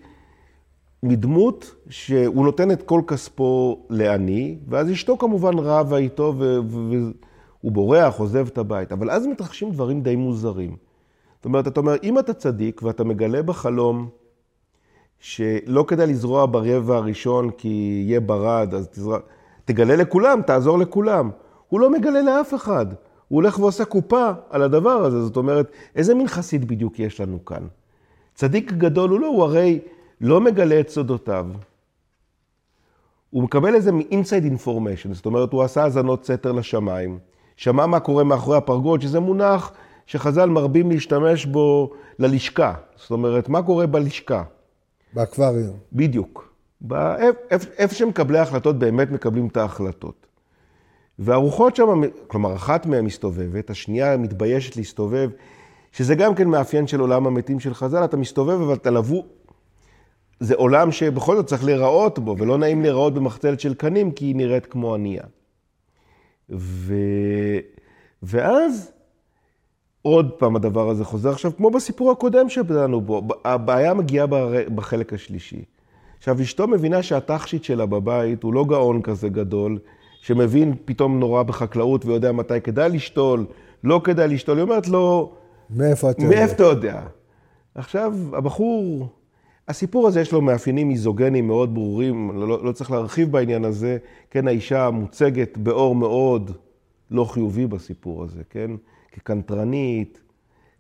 מדמות 1.03 1.75
שהוא 1.89 2.45
נותן 2.45 2.71
את 2.71 2.83
כל 2.83 3.01
כספו 3.07 3.87
לעני, 3.91 4.59
ואז 4.69 4.91
אשתו 4.91 5.19
כמובן 5.19 5.59
רבה 5.59 5.97
איתו 5.97 6.35
והוא 6.39 7.73
בורח, 7.73 8.19
עוזב 8.19 8.47
את 8.47 8.59
הבית. 8.59 8.93
אבל 8.93 9.11
אז 9.11 9.27
מתרחשים 9.27 9.71
דברים 9.71 10.01
די 10.01 10.17
מוזרים. 10.17 10.77
זאת 11.37 11.45
אומרת, 11.45 11.67
אתה 11.67 11.81
אומר, 11.81 11.95
אם 12.03 12.19
אתה 12.19 12.33
צדיק 12.33 12.83
ואתה 12.83 13.05
מגלה 13.05 13.43
בחלום 13.43 14.09
שלא 15.19 15.85
כדאי 15.89 16.07
לזרוע 16.07 16.47
ברבע 16.51 16.97
הראשון 16.97 17.51
כי 17.51 18.03
יהיה 18.07 18.21
ברד, 18.21 18.75
אז 18.75 18.89
תזרע... 18.89 19.19
תגלה 19.65 19.97
לכולם, 19.97 20.43
תעזור 20.43 20.79
לכולם. 20.79 21.31
הוא 21.69 21.81
לא 21.81 21.91
מגלה 21.91 22.23
לאף 22.23 22.55
אחד. 22.55 22.87
הוא 23.29 23.37
הולך 23.37 23.59
ועושה 23.59 23.85
קופה 23.85 24.31
על 24.51 24.63
הדבר 24.63 24.91
הזה. 24.91 25.23
זאת 25.23 25.37
אומרת, 25.37 25.73
איזה 25.97 26.15
מין 26.15 26.29
חסיד 26.29 26.69
בדיוק 26.69 26.99
יש 26.99 27.21
לנו 27.21 27.45
כאן? 27.45 27.67
צדיק 28.35 28.73
גדול 28.73 29.11
הוא 29.11 29.21
לא, 29.21 29.27
הוא 29.27 29.43
הרי 29.43 29.81
לא 30.21 30.41
מגלה 30.41 30.81
את 30.81 30.89
סודותיו. 30.89 31.47
הוא 33.31 33.43
מקבל 33.43 33.75
איזה 33.75 33.91
inside 33.91 34.67
information, 34.67 35.13
זאת 35.13 35.27
אומרת, 35.27 35.53
הוא 35.53 35.63
עשה 35.63 35.83
האזנות 35.85 36.25
סתר 36.25 36.53
לשמיים, 36.53 37.19
שמע 37.57 37.87
מה 37.87 38.01
קורה 38.01 38.25
מאחורי 38.25 38.57
הפרגוד, 38.57 39.01
שזה 39.01 39.21
מונח 39.21 39.73
שחז"ל 40.07 40.49
מרבים 40.49 40.91
להשתמש 40.91 41.47
בו 41.47 41.91
ללשכה. 42.19 42.75
זאת 42.97 43.11
אומרת, 43.11 43.49
מה 43.49 43.63
קורה 43.63 43.87
בלשכה? 43.87 44.43
באקווריום. 45.13 45.77
בדיוק. 45.93 46.51
בא- 46.81 47.17
איפ- 47.17 47.23
איפ- 47.51 47.71
איפה 47.79 47.95
שמקבלי 47.95 48.39
ההחלטות 48.39 48.79
באמת 48.79 49.11
מקבלים 49.11 49.47
את 49.47 49.57
ההחלטות. 49.57 50.27
והרוחות 51.19 51.77
שם, 51.77 52.01
כלומר, 52.27 52.55
אחת 52.55 52.87
מהן 52.87 53.05
מסתובבת, 53.05 53.71
השנייה 53.71 54.17
מתביישת 54.17 54.77
להסתובב, 54.77 55.31
שזה 55.93 56.15
גם 56.15 56.35
כן 56.35 56.49
מאפיין 56.49 56.87
של 56.87 57.01
עולם 57.01 57.27
המתים 57.27 57.61
של 57.61 57.75
חז"ל, 57.75 58.05
אתה 58.05 58.17
מסתובב, 58.17 58.61
אבל 58.61 58.75
אתה 58.75 58.91
לבוא... 58.91 59.23
זה 60.41 60.55
עולם 60.55 60.93
שבכל 60.93 61.37
זאת 61.37 61.47
צריך 61.47 61.65
להיראות 61.65 62.19
בו, 62.19 62.37
ולא 62.39 62.59
נעים 62.59 62.83
להיראות 62.83 63.15
במחצלת 63.15 63.61
של 63.61 63.75
קנים, 63.75 64.11
כי 64.11 64.25
היא 64.25 64.37
נראית 64.37 64.67
כמו 64.67 64.95
ענייה. 64.95 65.23
ו... 66.51 66.95
ואז 68.23 68.93
עוד 70.03 70.31
פעם 70.31 70.57
הדבר 70.57 70.91
הזה 70.91 71.05
חוזר. 71.05 71.31
עכשיו, 71.31 71.57
כמו 71.57 71.71
בסיפור 71.71 72.11
הקודם 72.11 72.49
שדנו 72.49 73.01
בו, 73.01 73.23
הבעיה 73.45 73.95
מגיעה 73.95 74.27
בחלק 74.75 75.13
השלישי. 75.13 75.65
עכשיו, 76.19 76.41
אשתו 76.41 76.69
מבינה 76.69 77.03
שהתכשיט 77.03 77.65
שלה 77.65 77.87
בבית 77.87 78.43
הוא 78.43 78.55
לא 78.55 78.65
גאון 78.65 79.03
כזה 79.03 79.29
גדול, 79.29 79.79
שמבין 80.21 80.75
פתאום 80.85 81.21
נורא 81.21 81.43
בחקלאות 81.43 82.05
ויודע 82.07 82.33
מתי 82.33 82.61
כדאי 82.61 82.91
לשתול, 82.91 83.47
לא 83.85 84.01
כדאי 84.05 84.29
לשתול. 84.29 84.57
היא 84.57 84.63
אומרת 84.63 84.89
לו, 84.89 85.33
מאיפה 85.71 86.11
אתה 86.11 86.23
יודע? 86.23 86.37
מאיפה 86.37 86.55
אתה 86.55 86.63
יודע? 86.63 87.03
עכשיו, 87.75 88.15
הבחור, 88.33 89.09
הסיפור 89.71 90.09
הזה 90.09 90.21
יש 90.21 90.33
לו 90.33 90.41
מאפיינים 90.41 90.89
מיזוגנים 90.89 91.47
מאוד 91.47 91.75
ברורים, 91.75 92.31
לא, 92.35 92.65
לא 92.65 92.73
צריך 92.73 92.91
להרחיב 92.91 93.33
בעניין 93.33 93.65
הזה. 93.65 93.99
כן, 94.31 94.49
האישה 94.49 94.91
מוצגת 94.91 95.59
באור 95.59 95.95
מאוד 95.95 96.51
לא 97.11 97.25
חיובי 97.25 97.67
בסיפור 97.67 98.25
הזה, 98.25 98.41
כן? 98.51 98.71
כקנטרנית, 99.13 100.21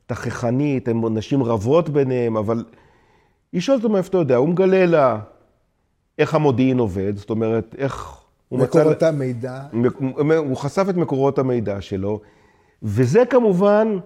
תככנית, 0.07 0.88
הן 0.88 1.03
נשים 1.11 1.42
רבות 1.42 1.88
ביניהם, 1.88 2.37
אבל 2.37 2.64
היא 3.53 3.61
שואלת 3.61 3.83
אותו 3.83 3.92
מאיפה 3.92 4.09
אתה 4.09 4.18
יודע, 4.18 4.37
הוא 4.37 4.48
מגלה 4.48 4.87
לה 4.87 5.20
איך 6.18 6.35
המודיעין 6.35 6.79
עובד, 6.79 7.16
זאת 7.16 7.31
אומרת, 7.31 7.74
איך 7.79 8.20
הוא 8.48 8.59
מצא... 8.59 8.79
מקורות 8.79 9.03
המידע. 9.03 9.62
הוא 10.38 10.57
חשף 10.57 10.87
את 10.90 10.96
מקורות 10.96 11.38
המידע 11.38 11.81
שלו, 11.81 12.20
וזה 12.83 13.22
כמובן, 13.31 13.96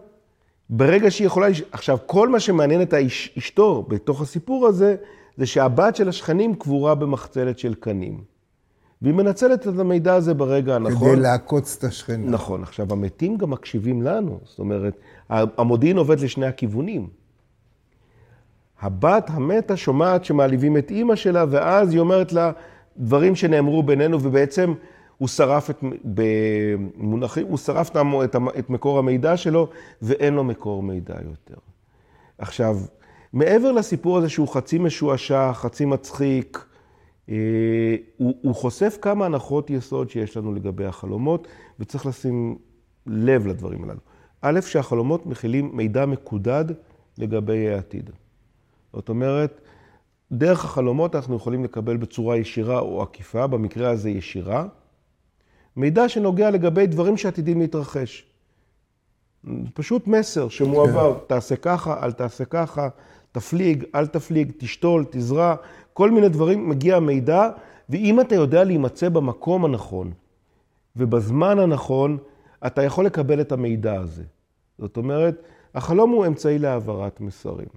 ברגע 0.77 1.11
שהיא 1.11 1.27
יכולה... 1.27 1.47
עכשיו, 1.73 1.99
כל 2.07 2.29
מה 2.29 2.41
שמעניין 2.41 2.83
את 2.83 2.93
האש, 2.93 3.35
אשתו 3.39 3.87
בתוך 3.89 4.23
הסיפור 4.23 4.67
הזה, 4.67 4.97
זה 5.37 5.47
שהבת 5.47 5.97
של 5.97 6.09
השכנים 6.09 6.55
קבורה 6.55 6.95
במחצלת 6.95 7.59
של 7.59 7.75
קנים. 7.75 8.21
והיא 9.03 9.15
מנצלת 9.15 9.69
את 9.69 9.79
המידע 9.79 10.15
הזה 10.15 10.35
ברגע 10.35 10.75
הנכון. 10.75 11.13
כדי 11.13 11.23
לעקוץ 11.23 11.77
את 11.79 11.85
השכנה. 11.85 12.31
נכון. 12.31 12.63
עכשיו, 12.63 12.87
המתים 12.91 13.37
גם 13.37 13.51
מקשיבים 13.51 14.03
לנו. 14.03 14.41
זאת 14.45 14.59
אומרת, 14.59 14.97
המודיעין 15.31 15.99
עובד 15.99 16.21
לשני 16.21 16.47
הכיוונים. 16.47 17.09
הבת 18.81 19.31
המתה 19.31 19.77
שומעת 19.77 20.25
שמעליבים 20.25 20.77
את 20.77 20.91
אימא 20.91 21.17
שלה, 21.17 21.45
ואז 21.51 21.93
היא 21.93 22.01
אומרת 22.01 22.33
לה 22.33 22.53
דברים 22.97 23.35
שנאמרו 23.35 23.83
בינינו, 23.83 24.23
ובעצם 24.23 24.75
הוא 25.19 25.29
שרף 25.29 25.71
את, 25.71 25.85
במונחים, 26.05 27.47
הוא 27.47 27.59
שרף 27.59 27.91
את, 28.25 28.37
את 28.59 28.71
מקור 28.71 28.99
המידע 28.99 29.37
שלו, 29.37 29.69
ואין 30.03 30.35
לו 30.35 30.45
מקור 30.45 30.83
מידע 30.83 31.15
יותר. 31.25 31.61
עכשיו, 32.39 32.79
מעבר 33.33 33.73
לסיפור 33.73 34.19
הזה 34.19 34.29
שהוא 34.29 34.49
חצי 34.49 34.79
משועשע, 34.79 35.53
חצי 35.53 35.85
מצחיק, 35.85 36.67
אה, 37.29 37.35
הוא, 38.17 38.35
הוא 38.43 38.55
חושף 38.55 38.99
כמה 39.03 39.27
הנחות 39.27 39.71
יסוד 39.71 40.11
שיש 40.11 40.37
לנו 40.37 40.55
לגבי 40.55 40.85
החלומות, 40.85 41.49
וצריך 41.81 42.07
לשים 42.07 42.59
לב 43.07 43.47
לדברים 43.47 43.85
הללו. 43.85 44.01
א', 44.41 44.61
שהחלומות 44.61 45.27
מכילים 45.27 45.71
מידע 45.77 46.07
מקודד 46.07 46.65
לגבי 47.19 47.75
העתיד. 47.75 48.11
זאת 48.93 49.09
אומרת, 49.09 49.61
דרך 50.33 50.65
החלומות 50.65 51.15
אנחנו 51.15 51.37
יכולים 51.37 51.65
לקבל 51.65 51.97
בצורה 51.97 52.37
ישירה 52.37 52.79
או 52.79 53.03
עקיפה, 53.03 53.47
במקרה 53.47 53.91
הזה 53.91 54.11
ישירה, 54.11 54.67
מידע 55.77 56.09
שנוגע 56.09 56.51
לגבי 56.51 56.87
דברים 56.87 57.17
שעתידים 57.17 57.61
להתרחש. 57.61 58.27
פשוט 59.75 60.07
מסר 60.07 60.49
שמועבר, 60.49 61.15
כן. 61.15 61.21
תעשה 61.27 61.57
ככה, 61.57 62.05
אל 62.05 62.13
תעשה 62.13 62.45
ככה, 62.45 62.89
תפליג, 63.33 63.85
אל 63.95 64.07
תפליג, 64.07 64.53
תשתול, 64.59 65.05
תזרע, 65.11 65.55
כל 65.93 66.11
מיני 66.11 66.29
דברים, 66.29 66.69
מגיע 66.69 67.01
מידע, 67.01 67.51
ואם 67.89 68.21
אתה 68.21 68.35
יודע 68.35 68.65
להימצא 68.65 69.09
במקום 69.09 69.65
הנכון 69.65 70.13
ובזמן 70.97 71.59
הנכון, 71.59 72.19
אתה 72.67 72.83
יכול 72.83 73.07
לקבל 73.07 73.41
את 73.41 73.53
המידע 73.53 74.01
הזה. 74.01 74.23
זאת 74.79 74.97
אומרת, 74.97 75.43
החלום 75.75 76.11
הוא 76.11 76.27
אמצעי 76.27 76.59
להעברת 76.59 77.21
מסרים. 77.21 77.69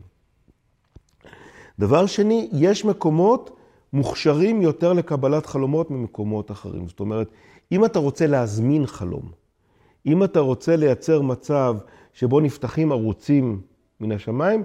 דבר 1.79 2.05
שני, 2.05 2.49
יש 2.53 2.85
מקומות 2.85 3.57
מוכשרים 3.93 4.61
יותר 4.61 4.93
לקבלת 4.93 5.45
חלומות 5.45 5.91
ממקומות 5.91 6.51
אחרים. 6.51 6.87
זאת 6.87 6.99
אומרת, 6.99 7.29
אם 7.71 7.85
אתה 7.85 7.99
רוצה 7.99 8.27
להזמין 8.27 8.85
חלום, 8.85 9.31
אם 10.05 10.23
אתה 10.23 10.39
רוצה 10.39 10.75
לייצר 10.75 11.21
מצב 11.21 11.75
שבו 12.13 12.39
נפתחים 12.39 12.91
ערוצים 12.91 13.61
מן 13.99 14.11
השמיים, 14.11 14.63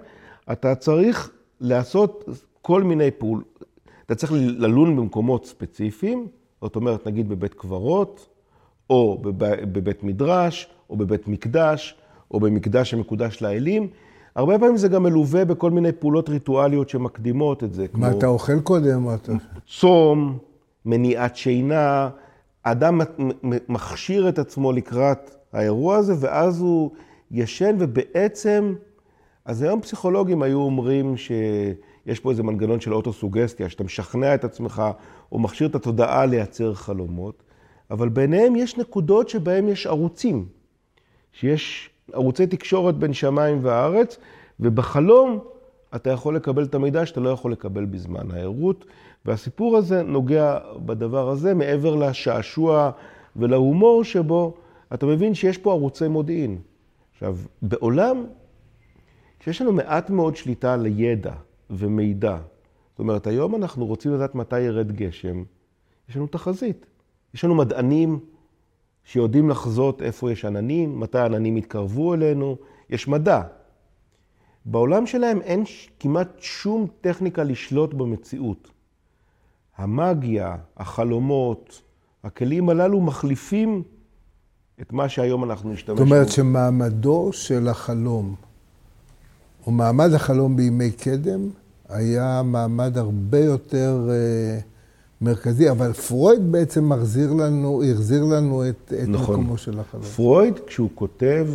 אתה 0.53 0.75
צריך 0.75 1.31
לעשות 1.61 2.25
כל 2.62 2.83
מיני 2.83 3.11
פעול. 3.11 3.43
אתה 4.07 4.15
צריך 4.15 4.33
ללון 4.35 4.97
במקומות 4.97 5.47
ספציפיים, 5.47 6.27
זאת 6.61 6.77
אומרת, 6.77 7.07
נגיד 7.07 7.29
בבית 7.29 7.55
קברות, 7.55 8.29
או 8.91 9.19
בבית 9.73 10.03
מדרש, 10.03 10.69
או 10.91 10.97
בבית 10.97 11.29
מקדש, 11.29 11.95
או 12.31 12.41
במקדש 12.41 12.91
שמקודש 12.91 13.43
לאלים. 13.43 13.88
הרבה 14.35 14.59
פעמים 14.59 14.77
זה 14.77 14.88
גם 14.88 15.03
מלווה 15.03 15.45
בכל 15.45 15.71
מיני 15.71 15.93
פעולות 15.93 16.29
ריטואליות 16.29 16.88
שמקדימות 16.88 17.65
את 17.65 17.73
זה. 17.73 17.87
מה, 17.93 18.09
כמו... 18.09 18.19
אתה 18.19 18.27
אוכל 18.27 18.61
קודם? 18.61 19.15
אתה... 19.15 19.33
צום, 19.67 20.38
מניעת 20.85 21.37
שינה, 21.37 22.11
אדם 22.62 23.01
מכשיר 23.68 24.29
את 24.29 24.38
עצמו 24.38 24.72
לקראת 24.72 25.31
האירוע 25.53 25.96
הזה, 25.96 26.14
ואז 26.20 26.61
הוא 26.61 26.90
ישן, 27.31 27.77
ובעצם, 27.79 28.75
אז 29.44 29.62
היום 29.62 29.81
פסיכולוגים 29.81 30.42
היו 30.42 30.59
אומרים 30.59 31.16
שיש 31.16 32.20
פה 32.20 32.31
איזה 32.31 32.42
מנגנון 32.42 32.81
של 32.81 32.94
אוטוסוגסטיה, 32.94 33.68
שאתה 33.68 33.85
משכנע 33.85 34.35
את 34.35 34.44
עצמך, 34.44 34.83
או 35.33 35.38
מכשיר 35.38 35.66
את 35.68 35.75
התודעה 35.75 36.27
לייצר 36.27 36.75
חלומות, 36.75 37.42
אבל 37.90 38.09
ביניהם 38.09 38.57
יש 38.57 38.79
נקודות 38.79 39.29
שבהם 39.29 39.68
יש 39.68 39.87
ערוצים, 39.87 40.46
שיש 41.33 41.90
ערוצי 42.12 42.46
תקשורת 42.46 42.98
בין 42.98 43.12
שמיים 43.12 43.59
וארץ, 43.62 44.16
ובחלום 44.61 45.38
אתה 45.96 46.11
יכול 46.11 46.37
לקבל 46.37 46.64
את 46.64 46.75
המידע 46.75 47.07
שאתה 47.07 47.20
לא 47.20 47.31
יכול 47.31 47.53
לקבל 47.53 47.85
בזמן 47.85 48.31
הערות. 48.31 48.85
והסיפור 49.27 49.77
הזה 49.77 50.03
נוגע 50.03 50.59
בדבר 50.87 51.29
הזה, 51.29 51.55
מעבר 51.55 51.95
לשעשוע 51.95 52.91
ולהומור 53.37 54.05
שבו 54.05 54.55
אתה 54.95 55.07
מבין 55.07 55.35
שיש 55.35 55.59
פה 55.59 55.73
ערוצי 55.73 56.09
מודיעין. 56.09 56.59
עכשיו, 57.13 57.37
בעולם 57.63 58.25
שיש 59.41 59.63
לנו 59.63 59.73
מעט 59.73 60.11
מאוד 60.11 60.37
שליטה 60.37 60.75
על 60.75 60.87
ידע 60.87 61.35
ומידע, 61.71 62.39
זאת 62.91 62.99
אומרת, 62.99 63.27
היום 63.27 63.55
אנחנו 63.55 63.87
רוצים 63.87 64.15
לדעת 64.15 64.35
מתי 64.35 64.61
ירד 64.61 64.93
גשם, 64.93 65.43
יש 66.09 66.17
לנו 66.17 66.27
תחזית. 66.27 66.87
יש 67.35 67.45
לנו 67.45 67.55
מדענים 67.55 68.21
שיודעים 69.05 69.49
לחזות 69.49 70.03
איפה 70.03 70.33
יש 70.33 70.45
עננים, 70.45 71.01
מתי 71.01 71.19
העננים 71.19 71.57
יתקרבו 71.57 72.15
אלינו, 72.15 72.57
יש 72.91 73.09
מדע. 73.09 73.43
בעולם 74.65 75.07
שלהם 75.07 75.41
אין 75.41 75.65
כמעט 76.01 76.29
שום 76.39 76.87
טכניקה 77.01 77.45
לשלוט 77.45 77.95
במציאות. 77.95 78.71
המאגיה, 79.77 80.57
החלומות, 80.77 81.83
הכלים 82.25 82.69
הללו 82.69 83.01
מחליפים 83.01 83.83
את 84.81 84.93
מה 84.93 85.09
שהיום 85.09 85.45
אנחנו 85.45 85.73
נשתמש 85.73 85.99
בו. 85.99 86.05
זאת 86.05 86.13
אומרת 86.13 86.29
שמעמדו 86.29 87.31
של 87.33 87.69
החלום, 87.69 88.35
או 89.67 89.73
מעמד 89.73 90.13
החלום 90.13 90.57
בימי 90.57 90.91
קדם, 90.91 91.49
היה 91.89 92.43
מעמד 92.45 92.99
הרבה 92.99 93.39
יותר 93.39 94.09
אה, 94.11 94.59
מרכזי, 95.21 95.71
אבל 95.71 95.93
פרויד 95.93 96.53
בעצם 96.53 96.89
מחזיר 96.89 97.33
לנו, 97.33 97.83
החזיר 97.91 98.25
לנו 98.25 98.69
את, 98.69 98.93
את 99.03 99.09
נכון. 99.09 99.41
מקומו 99.41 99.59
של 99.59 99.79
החלום. 99.81 100.05
פרויד, 100.05 100.55
כשהוא 100.67 100.91
כותב, 100.95 101.49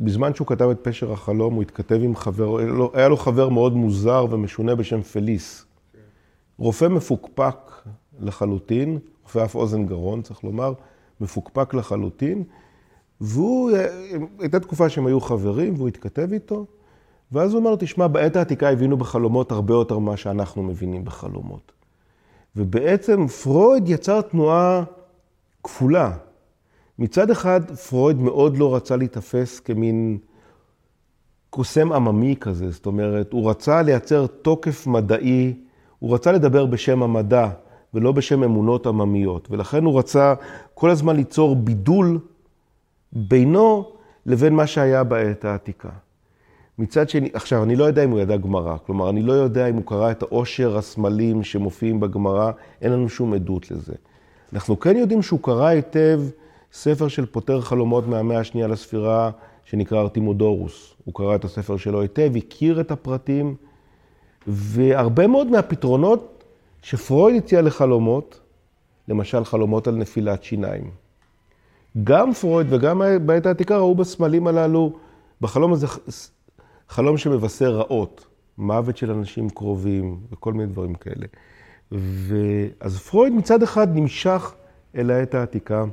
בזמן 0.00 0.34
שהוא 0.34 0.46
כתב 0.46 0.68
את 0.70 0.78
פשר 0.82 1.12
החלום, 1.12 1.54
הוא 1.54 1.62
התכתב 1.62 1.98
עם 2.02 2.16
חבר, 2.16 2.58
היה 2.94 3.08
לו 3.08 3.16
חבר 3.16 3.48
מאוד 3.48 3.76
מוזר 3.76 4.26
ומשונה 4.30 4.74
בשם 4.74 5.02
פליס. 5.02 5.64
רופא 6.60 6.84
מפוקפק 6.84 7.56
לחלוטין, 8.20 8.98
רופא 9.22 9.44
אף 9.44 9.54
אוזן 9.54 9.86
גרון, 9.86 10.22
צריך 10.22 10.44
לומר, 10.44 10.72
מפוקפק 11.20 11.74
לחלוטין, 11.74 12.44
והוא, 13.20 13.70
הייתה 14.38 14.60
תקופה 14.60 14.88
שהם 14.88 15.06
היו 15.06 15.20
חברים, 15.20 15.74
והוא 15.74 15.88
התכתב 15.88 16.32
איתו, 16.32 16.66
ואז 17.32 17.52
הוא 17.52 17.58
אומר, 17.60 17.76
תשמע, 17.76 18.06
בעת 18.06 18.36
העתיקה 18.36 18.70
הבינו 18.70 18.96
בחלומות 18.96 19.52
הרבה 19.52 19.74
יותר 19.74 19.98
ממה 19.98 20.16
שאנחנו 20.16 20.62
מבינים 20.62 21.04
בחלומות. 21.04 21.72
ובעצם 22.56 23.26
פרויד 23.26 23.88
יצר 23.88 24.20
תנועה 24.20 24.84
כפולה. 25.64 26.16
מצד 26.98 27.30
אחד, 27.30 27.70
פרויד 27.70 28.16
מאוד 28.16 28.58
לא 28.58 28.76
רצה 28.76 28.96
להיתפס 28.96 29.60
כמין 29.60 30.18
קוסם 31.50 31.92
עממי 31.92 32.36
כזה, 32.40 32.70
זאת 32.70 32.86
אומרת, 32.86 33.32
הוא 33.32 33.50
רצה 33.50 33.82
לייצר 33.82 34.26
תוקף 34.26 34.86
מדעי 34.86 35.54
הוא 36.00 36.14
רצה 36.14 36.32
לדבר 36.32 36.66
בשם 36.66 37.02
המדע 37.02 37.48
ולא 37.94 38.12
בשם 38.12 38.42
אמונות 38.42 38.86
עממיות, 38.86 39.48
ולכן 39.50 39.84
הוא 39.84 39.98
רצה 39.98 40.34
כל 40.74 40.90
הזמן 40.90 41.16
ליצור 41.16 41.56
בידול 41.56 42.18
בינו 43.12 43.92
לבין 44.26 44.54
מה 44.54 44.66
שהיה 44.66 45.04
בעת 45.04 45.44
העתיקה. 45.44 45.88
מצד 46.78 47.08
שני, 47.08 47.28
עכשיו, 47.32 47.62
אני 47.62 47.76
לא 47.76 47.84
יודע 47.84 48.04
אם 48.04 48.10
הוא 48.10 48.20
ידע 48.20 48.36
גמרא, 48.36 48.76
כלומר, 48.86 49.10
אני 49.10 49.22
לא 49.22 49.32
יודע 49.32 49.66
אם 49.66 49.74
הוא 49.74 49.82
קרא 49.86 50.10
את 50.10 50.22
העושר 50.22 50.76
הסמלים 50.76 51.44
שמופיעים 51.44 52.00
בגמרא, 52.00 52.50
אין 52.82 52.92
לנו 52.92 53.08
שום 53.08 53.34
עדות 53.34 53.70
לזה. 53.70 53.94
אנחנו 54.52 54.80
כן 54.80 54.96
יודעים 54.96 55.22
שהוא 55.22 55.40
קרא 55.42 55.66
היטב 55.66 56.20
ספר 56.72 57.08
של 57.08 57.26
פותר 57.26 57.60
חלומות 57.60 58.06
מהמאה 58.06 58.38
השנייה 58.38 58.66
לספירה, 58.66 59.30
שנקרא 59.64 60.00
ארתימודורוס. 60.00 60.94
הוא 61.04 61.14
קרא 61.14 61.34
את 61.34 61.44
הספר 61.44 61.76
שלו 61.76 62.00
היטב, 62.00 62.36
הכיר 62.36 62.80
את 62.80 62.90
הפרטים, 62.90 63.54
והרבה 64.46 65.26
מאוד 65.26 65.46
מהפתרונות 65.46 66.44
שפרויד 66.82 67.36
הציע 67.36 67.62
לחלומות, 67.62 68.40
למשל 69.08 69.44
חלומות 69.44 69.88
על 69.88 69.94
נפילת 69.94 70.44
שיניים. 70.44 70.90
גם 72.04 72.32
פרויד 72.32 72.72
וגם 72.72 73.02
בעת 73.26 73.46
העתיקה 73.46 73.76
ראו 73.76 73.94
בסמלים 73.94 74.46
הללו, 74.46 74.92
בחלום 75.40 75.72
הזה 75.72 75.86
חלום 76.88 77.18
שמבשר 77.18 77.74
רעות, 77.74 78.26
מוות 78.58 78.96
של 78.96 79.10
אנשים 79.10 79.50
קרובים 79.50 80.20
וכל 80.32 80.52
מיני 80.52 80.66
דברים 80.66 80.94
כאלה. 80.94 81.26
ואז 81.92 82.98
פרויד 82.98 83.32
מצד 83.32 83.62
אחד 83.62 83.96
נמשך 83.96 84.54
אל 84.96 85.10
העת 85.10 85.34
העתיקה 85.34 85.84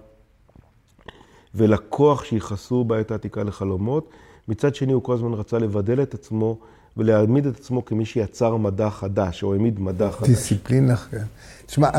ולכוח 1.56 2.24
שייחסו 2.24 2.84
בעת 2.84 3.12
העתיקה 3.12 3.44
לחלומות, 3.44 4.10
מצד 4.48 4.76
שני 4.76 4.94
הוא 4.94 5.04
כל 5.04 5.14
הזמן 5.14 5.34
רצה 5.34 5.60
לבדל 5.60 6.02
את 6.02 6.14
עצמו 6.14 6.58
ולהעמיד 6.98 7.46
את 7.46 7.60
עצמו 7.60 7.86
כמי 7.86 8.06
שיצר 8.06 8.56
מדע 8.56 8.90
חדש, 8.90 9.44
או 9.44 9.54
העמיד 9.54 9.80
מדע 9.80 10.12
חדש. 10.12 10.30
דיסציפלינה, 10.30 10.96
כן. 10.96 11.24
תשמע, 11.66 11.90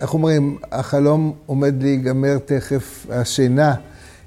איך 0.00 0.14
אומרים, 0.14 0.58
החלום 0.72 1.32
עומד 1.46 1.82
להיגמר 1.82 2.38
תכף, 2.38 3.06
השינה. 3.10 3.74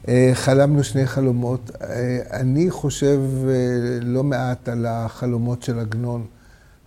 אה, 0.07 0.31
חלמנו 0.33 0.83
שני 0.83 1.05
חלומות. 1.05 1.71
אה, 1.81 2.19
אני 2.31 2.71
חושב 2.71 3.19
אה, 3.47 3.53
לא 4.01 4.23
מעט 4.23 4.69
על 4.69 4.85
החלומות 4.85 5.63
של 5.63 5.79
עגנון. 5.79 6.25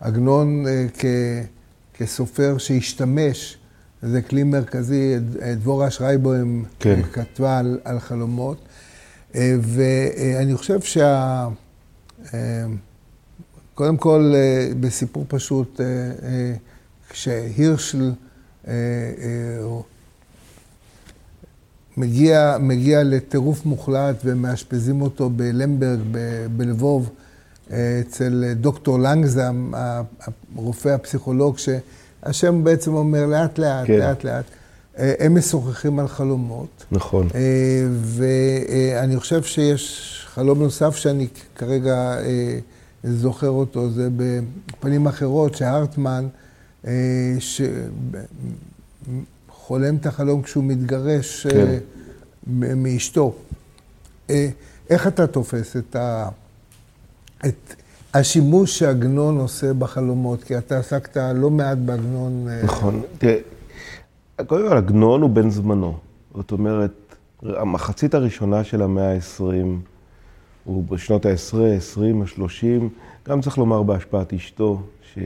עגנון 0.01 0.65
כ, 0.99 1.05
כסופר 1.95 2.59
שהשתמש, 2.59 3.59
זה 4.03 4.23
כלי 4.23 4.43
מרכזי, 4.43 5.17
דבורה 5.57 5.91
שרייבוים 5.91 6.65
כן. 6.79 7.01
כתבה 7.13 7.59
על, 7.59 7.79
על 7.85 8.01
חלומות. 8.01 8.59
ואני 9.35 10.55
חושב 10.55 10.81
שה... 10.81 11.49
קודם 13.77 13.97
כל, 13.97 14.33
אה, 14.35 14.69
בסיפור 14.81 15.25
פשוט, 15.29 15.81
אה, 15.81 15.87
אה, 16.29 16.55
כשהירשל 17.11 18.13
מגיע, 21.97 22.57
מגיע 22.61 23.03
לטירוף 23.03 23.67
מוחלט 23.67 24.17
ומאשפזים 24.25 25.03
אותו 25.03 25.31
בלמברג, 25.31 25.99
בלבוב, 26.57 27.11
אצל 27.71 28.53
דוקטור 28.57 28.99
לנגזם, 28.99 29.73
הרופא 30.57 30.89
הפסיכולוג, 30.89 31.57
שהשם 31.59 32.65
בעצם 32.65 32.95
אומר 32.95 33.27
לאט 33.27 33.59
לאט, 33.59 33.87
כן. 33.87 33.99
לאט 33.99 34.25
לאט. 34.25 34.45
הם 34.97 35.39
משוחחים 35.39 35.99
על 35.99 36.09
חלומות. 36.09 36.85
נכון. 36.93 37.29
ואני 38.01 39.17
חושב 39.17 39.43
שיש 39.43 40.27
חלום 40.29 40.59
נוסף 40.59 40.97
שאני 40.97 41.29
כרגע... 41.55 42.17
זוכר 43.13 43.49
אותו, 43.49 43.91
זה 43.91 44.09
בפנים 44.17 45.07
אחרות, 45.07 45.55
שהרטמן, 45.55 46.27
אה, 46.87 47.35
שחולם 49.49 49.97
את 49.97 50.07
החלום 50.07 50.43
כשהוא 50.43 50.65
מתגרש 50.65 51.47
אה, 51.47 51.51
כן. 51.51 51.79
מאשתו. 52.77 53.35
אה, 54.31 54.49
איך 54.91 55.07
אתה 55.07 55.27
תופס 55.27 55.77
את, 55.77 55.97
ה... 55.97 56.29
את 57.47 57.75
השימוש 58.15 58.79
שעגנון 58.79 59.39
עושה 59.39 59.73
בחלומות? 59.73 60.45
כי 60.45 60.59
אתה 60.59 60.79
עסקת 60.79 61.17
לא 61.35 61.51
מעט 61.51 61.79
בעגנון. 61.79 62.49
אה, 62.49 62.63
נכון. 62.65 63.03
תראה, 63.19 63.37
קודם 64.47 64.69
כל, 64.69 64.77
עגנון 64.77 65.23
הוא 65.23 65.31
בן 65.31 65.51
זמנו. 65.51 65.99
זאת 66.35 66.53
אומרת, 66.53 66.93
המחצית 67.43 68.15
הראשונה 68.15 68.65
של 68.65 68.83
המאה 68.83 69.13
ה-20, 69.13 69.43
הוא 70.67 70.85
בשנות 70.89 71.27
ה-10, 71.27 71.57
ה-20, 71.57 72.01
ה-30, 72.01 72.83
גם 73.29 73.41
צריך 73.41 73.59
לומר 73.59 73.83
בהשפעת 73.83 74.33
אשתו, 74.33 74.81
ש... 75.15 75.19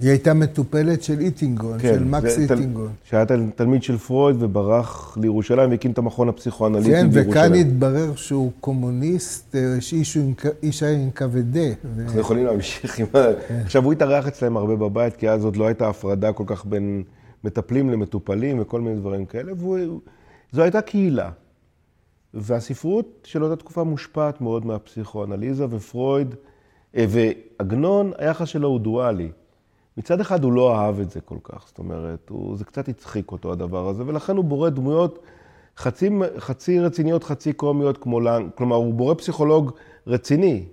היא 0.00 0.10
הייתה 0.10 0.34
מטופלת 0.34 1.02
של 1.02 1.20
איטינגון, 1.20 1.78
כן, 1.78 1.94
של 1.94 2.04
מקס 2.04 2.36
זה, 2.36 2.42
איטינגון. 2.42 2.88
שהיה 3.04 3.26
תל, 3.26 3.42
תלמיד 3.56 3.82
של 3.82 3.98
פרויד 3.98 4.36
וברח 4.42 5.18
לירושלים 5.20 5.70
והקים 5.70 5.90
את 5.90 5.98
המכון 5.98 6.28
הפסיכואנליטי 6.28 6.90
כן, 6.90 7.10
בירושלים. 7.10 7.24
כן, 7.24 7.30
וכאן 7.30 7.54
התברר 7.54 8.14
שהוא 8.14 8.52
קומוניסט, 8.60 9.56
אה, 9.56 9.76
איש, 9.92 10.16
איש 10.62 10.82
עם 10.82 11.10
כבדה. 11.10 11.60
אנחנו. 11.98 12.20
יכולים 12.20 12.46
להמשיך 12.46 12.98
עם 12.98 13.06
ה... 13.14 13.18
כן. 13.48 13.60
עכשיו, 13.64 13.84
הוא 13.84 13.92
התארח 13.92 14.26
אצלם 14.26 14.56
הרבה 14.56 14.76
בבית, 14.76 15.16
כי 15.16 15.30
אז 15.30 15.44
עוד 15.44 15.56
לא 15.56 15.66
הייתה 15.66 15.88
הפרדה 15.88 16.32
כל 16.32 16.44
כך 16.46 16.66
בין 16.66 17.02
מטפלים 17.44 17.90
למטופלים 17.90 18.60
וכל 18.60 18.80
מיני 18.80 18.96
דברים 18.96 19.26
כאלה, 19.26 19.52
וזו 19.52 20.62
הייתה 20.62 20.80
קהילה. 20.80 21.30
והספרות 22.40 23.06
של 23.24 23.44
אותה 23.44 23.56
תקופה 23.56 23.84
מושפעת 23.84 24.40
מאוד 24.40 24.66
מהפסיכואנליזה, 24.66 25.66
ופרויד... 25.70 26.34
אה, 26.96 27.04
ועגנון, 27.08 28.12
היחס 28.18 28.48
שלו 28.48 28.68
הוא 28.68 28.80
דואלי. 28.80 29.30
מצד 29.96 30.20
אחד 30.20 30.44
הוא 30.44 30.52
לא 30.52 30.76
אהב 30.76 31.00
את 31.00 31.10
זה 31.10 31.20
כל 31.20 31.38
כך, 31.42 31.64
זאת 31.66 31.78
אומרת, 31.78 32.28
הוא, 32.28 32.56
זה 32.56 32.64
קצת 32.64 32.88
הצחיק 32.88 33.32
אותו 33.32 33.52
הדבר 33.52 33.88
הזה, 33.88 34.02
ולכן 34.06 34.36
הוא 34.36 34.44
בורא 34.44 34.68
דמויות 34.68 35.18
חצי, 35.76 36.10
חצי 36.38 36.80
רציניות, 36.80 37.24
חצי 37.24 37.52
קומיות, 37.52 37.98
כמו 37.98 38.20
לנג, 38.20 38.50
כלומר, 38.54 38.76
הוא 38.76 38.94
בורא 38.94 39.14
פסיכולוג 39.14 39.72
רציני, 40.06 40.64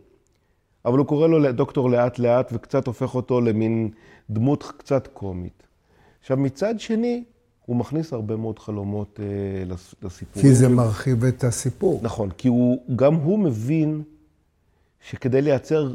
אבל 0.85 0.97
הוא 0.97 1.07
קורא 1.07 1.27
לו 1.27 1.51
דוקטור 1.51 1.89
לאט 1.89 2.19
לאט 2.19 2.49
וקצת 2.53 2.87
הופך 2.87 3.15
אותו 3.15 3.41
למין 3.41 3.89
דמות 4.29 4.63
קצת 4.77 5.07
קומית. 5.07 5.63
עכשיו, 6.21 6.37
מצד 6.37 6.79
שני, 6.79 7.23
הוא 7.65 7.75
מכניס 7.75 8.13
הרבה 8.13 8.35
מאוד 8.35 8.59
חלומות 8.59 9.19
אה, 9.23 9.75
לסיפור. 10.03 10.41
כי 10.41 10.53
זה 10.53 10.69
מרחיב 10.69 11.23
את 11.23 11.43
הסיפור. 11.43 11.99
נכון, 12.03 12.29
כי 12.37 12.47
הוא, 12.47 12.77
גם 12.95 13.15
הוא 13.15 13.39
מבין 13.39 14.01
שכדי 15.09 15.41
לייצר 15.41 15.93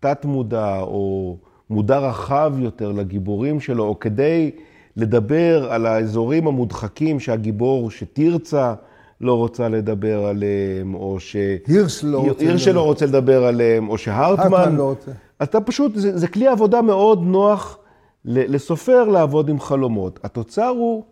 תת-מודע 0.00 0.80
או 0.80 1.36
מודע 1.70 1.98
רחב 1.98 2.52
יותר 2.58 2.92
לגיבורים 2.92 3.60
שלו, 3.60 3.84
או 3.84 3.98
כדי 3.98 4.50
לדבר 4.96 5.72
על 5.72 5.86
האזורים 5.86 6.46
המודחקים 6.46 7.20
שהגיבור, 7.20 7.90
שתרצה, 7.90 8.74
לא 9.20 9.34
רוצה 9.34 9.68
לדבר 9.68 10.24
עליהם, 10.26 10.94
או 10.94 11.20
ש... 11.20 11.36
הירש 11.66 12.04
לא 12.04 12.18
רוצה, 12.18 12.44
הירש 12.44 12.68
לא 12.68 12.82
רוצה 12.82 13.06
לדבר 13.06 13.44
עליהם, 13.44 13.88
או 13.88 13.98
שהרטמן... 13.98 14.76
לא 14.76 14.82
רוצה. 14.82 15.10
אתה 15.42 15.60
פשוט, 15.60 15.92
זה, 15.94 16.18
זה 16.18 16.28
כלי 16.28 16.46
עבודה 16.46 16.82
מאוד 16.82 17.22
נוח 17.22 17.78
לסופר 18.24 19.04
לעבוד 19.04 19.48
עם 19.48 19.60
חלומות. 19.60 20.20
התוצר 20.24 20.66
הוא, 20.68 21.04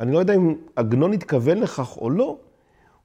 אני 0.00 0.12
לא 0.12 0.18
יודע 0.18 0.34
אם 0.34 0.54
עגנון 0.76 1.12
התכוון 1.12 1.58
לכך 1.58 1.96
או 1.96 2.10
לא, 2.10 2.36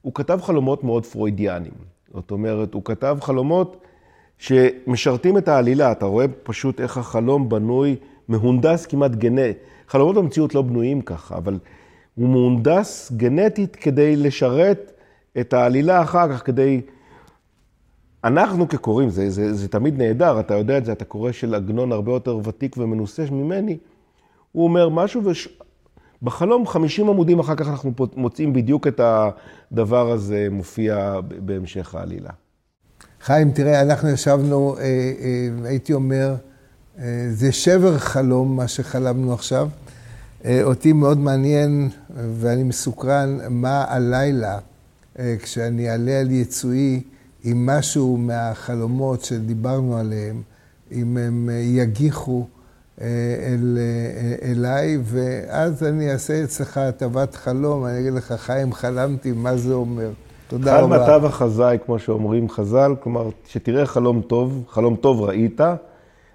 הוא 0.02 0.14
כתב 0.14 0.38
חלומות 0.42 0.84
מאוד 0.84 1.06
פרוידיאניים. 1.06 1.74
זאת 2.14 2.30
אומרת, 2.30 2.74
הוא 2.74 2.84
כתב 2.84 3.18
חלומות 3.20 3.76
שמשרתים 4.38 5.38
את 5.38 5.48
העלילה. 5.48 5.92
אתה 5.92 6.06
רואה 6.06 6.26
פשוט 6.42 6.80
איך 6.80 6.98
החלום 6.98 7.48
בנוי, 7.48 7.96
מהונדס 8.28 8.86
כמעט 8.86 9.10
גנט. 9.10 9.56
חלומות 9.88 10.16
במציאות 10.16 10.54
לא 10.54 10.62
בנויים 10.62 11.00
ככה, 11.00 11.36
אבל 11.36 11.58
הוא 12.14 12.28
מהונדס 12.28 13.12
גנטית 13.16 13.76
כדי 13.76 14.16
לשרת 14.16 14.92
את 15.40 15.52
העלילה 15.52 16.02
אחר 16.02 16.32
כך, 16.32 16.46
כדי... 16.46 16.80
אנחנו 18.24 18.68
כקוראים, 18.68 19.10
זה, 19.10 19.30
זה, 19.30 19.54
זה 19.54 19.68
תמיד 19.68 19.98
נהדר, 19.98 20.40
אתה 20.40 20.54
יודע 20.54 20.78
את 20.78 20.84
זה, 20.84 20.92
אתה 20.92 21.04
קורא 21.04 21.32
של 21.32 21.54
עגנון 21.54 21.92
הרבה 21.92 22.12
יותר 22.12 22.38
ותיק 22.44 22.76
ומנוסה 22.76 23.24
ממני. 23.30 23.78
הוא 24.52 24.64
אומר 24.64 24.88
משהו, 24.88 25.24
וש... 25.24 25.48
בחלום 26.22 26.66
50 26.66 27.08
עמודים 27.08 27.38
אחר 27.38 27.54
כך 27.54 27.68
אנחנו 27.68 27.92
מוצאים 28.16 28.52
בדיוק 28.52 28.86
את 28.86 29.00
הדבר 29.00 30.10
הזה 30.10 30.48
מופיע 30.50 31.20
בהמשך 31.38 31.94
העלילה. 31.94 32.30
חיים, 33.20 33.50
תראה, 33.50 33.82
אנחנו 33.82 34.08
ישבנו, 34.08 34.76
אה, 34.78 34.82
אה, 34.82 35.68
הייתי 35.68 35.92
אומר, 35.92 36.34
אה, 36.98 37.26
זה 37.30 37.52
שבר 37.52 37.98
חלום, 37.98 38.56
מה 38.56 38.68
שחלמנו 38.68 39.32
עכשיו. 39.32 39.68
אותי 40.62 40.92
מאוד 40.92 41.18
מעניין, 41.18 41.88
ואני 42.10 42.62
מסוקרן, 42.62 43.38
מה 43.50 43.84
הלילה, 43.88 44.58
כשאני 45.16 45.90
אעלה 45.90 46.20
על 46.20 46.30
יצואי, 46.30 47.02
עם 47.44 47.66
משהו 47.66 48.16
מהחלומות 48.16 49.24
שדיברנו 49.24 49.96
עליהם, 49.96 50.42
אם 50.92 51.16
הם 51.16 51.48
יגיחו 51.62 52.46
אל, 53.00 53.78
אליי, 54.42 54.98
ואז 55.02 55.82
אני 55.82 56.12
אעשה 56.12 56.44
אצלך 56.44 56.78
הטבת 56.78 57.34
חלום, 57.34 57.86
אני 57.86 58.00
אגיד 58.00 58.12
לך, 58.12 58.32
חיים, 58.32 58.72
חלמתי, 58.72 59.32
מה 59.32 59.56
זה 59.56 59.74
אומר? 59.74 60.10
תודה 60.48 60.80
רבה. 60.80 60.98
חל 60.98 61.02
מטב 61.02 61.24
החזאי, 61.24 61.78
כמו 61.86 61.98
שאומרים 61.98 62.48
חז"ל, 62.48 62.94
כלומר, 63.00 63.28
שתראה 63.46 63.86
חלום 63.86 64.20
טוב, 64.20 64.64
חלום 64.68 64.96
טוב 64.96 65.22
ראית, 65.22 65.60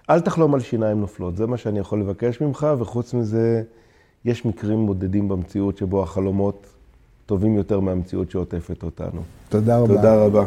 אל 0.09 0.19
תחלום 0.19 0.53
על 0.53 0.59
שיניים 0.59 0.99
נופלות. 1.01 1.37
זה 1.37 1.47
מה 1.47 1.57
שאני 1.57 1.79
יכול 1.79 1.99
לבקש 1.99 2.41
ממך, 2.41 2.67
וחוץ 2.77 3.13
מזה, 3.13 3.63
יש 4.25 4.45
מקרים 4.45 4.85
בודדים 4.85 5.27
במציאות 5.27 5.77
שבו 5.77 6.03
החלומות 6.03 6.67
טובים 7.27 7.57
יותר 7.57 7.79
מהמציאות 7.79 8.31
שעוטפת 8.31 8.83
אותנו. 8.83 9.21
תודה 9.49 9.77
רבה. 9.77 9.95
תודה 9.95 10.15
רבה. 10.15 10.43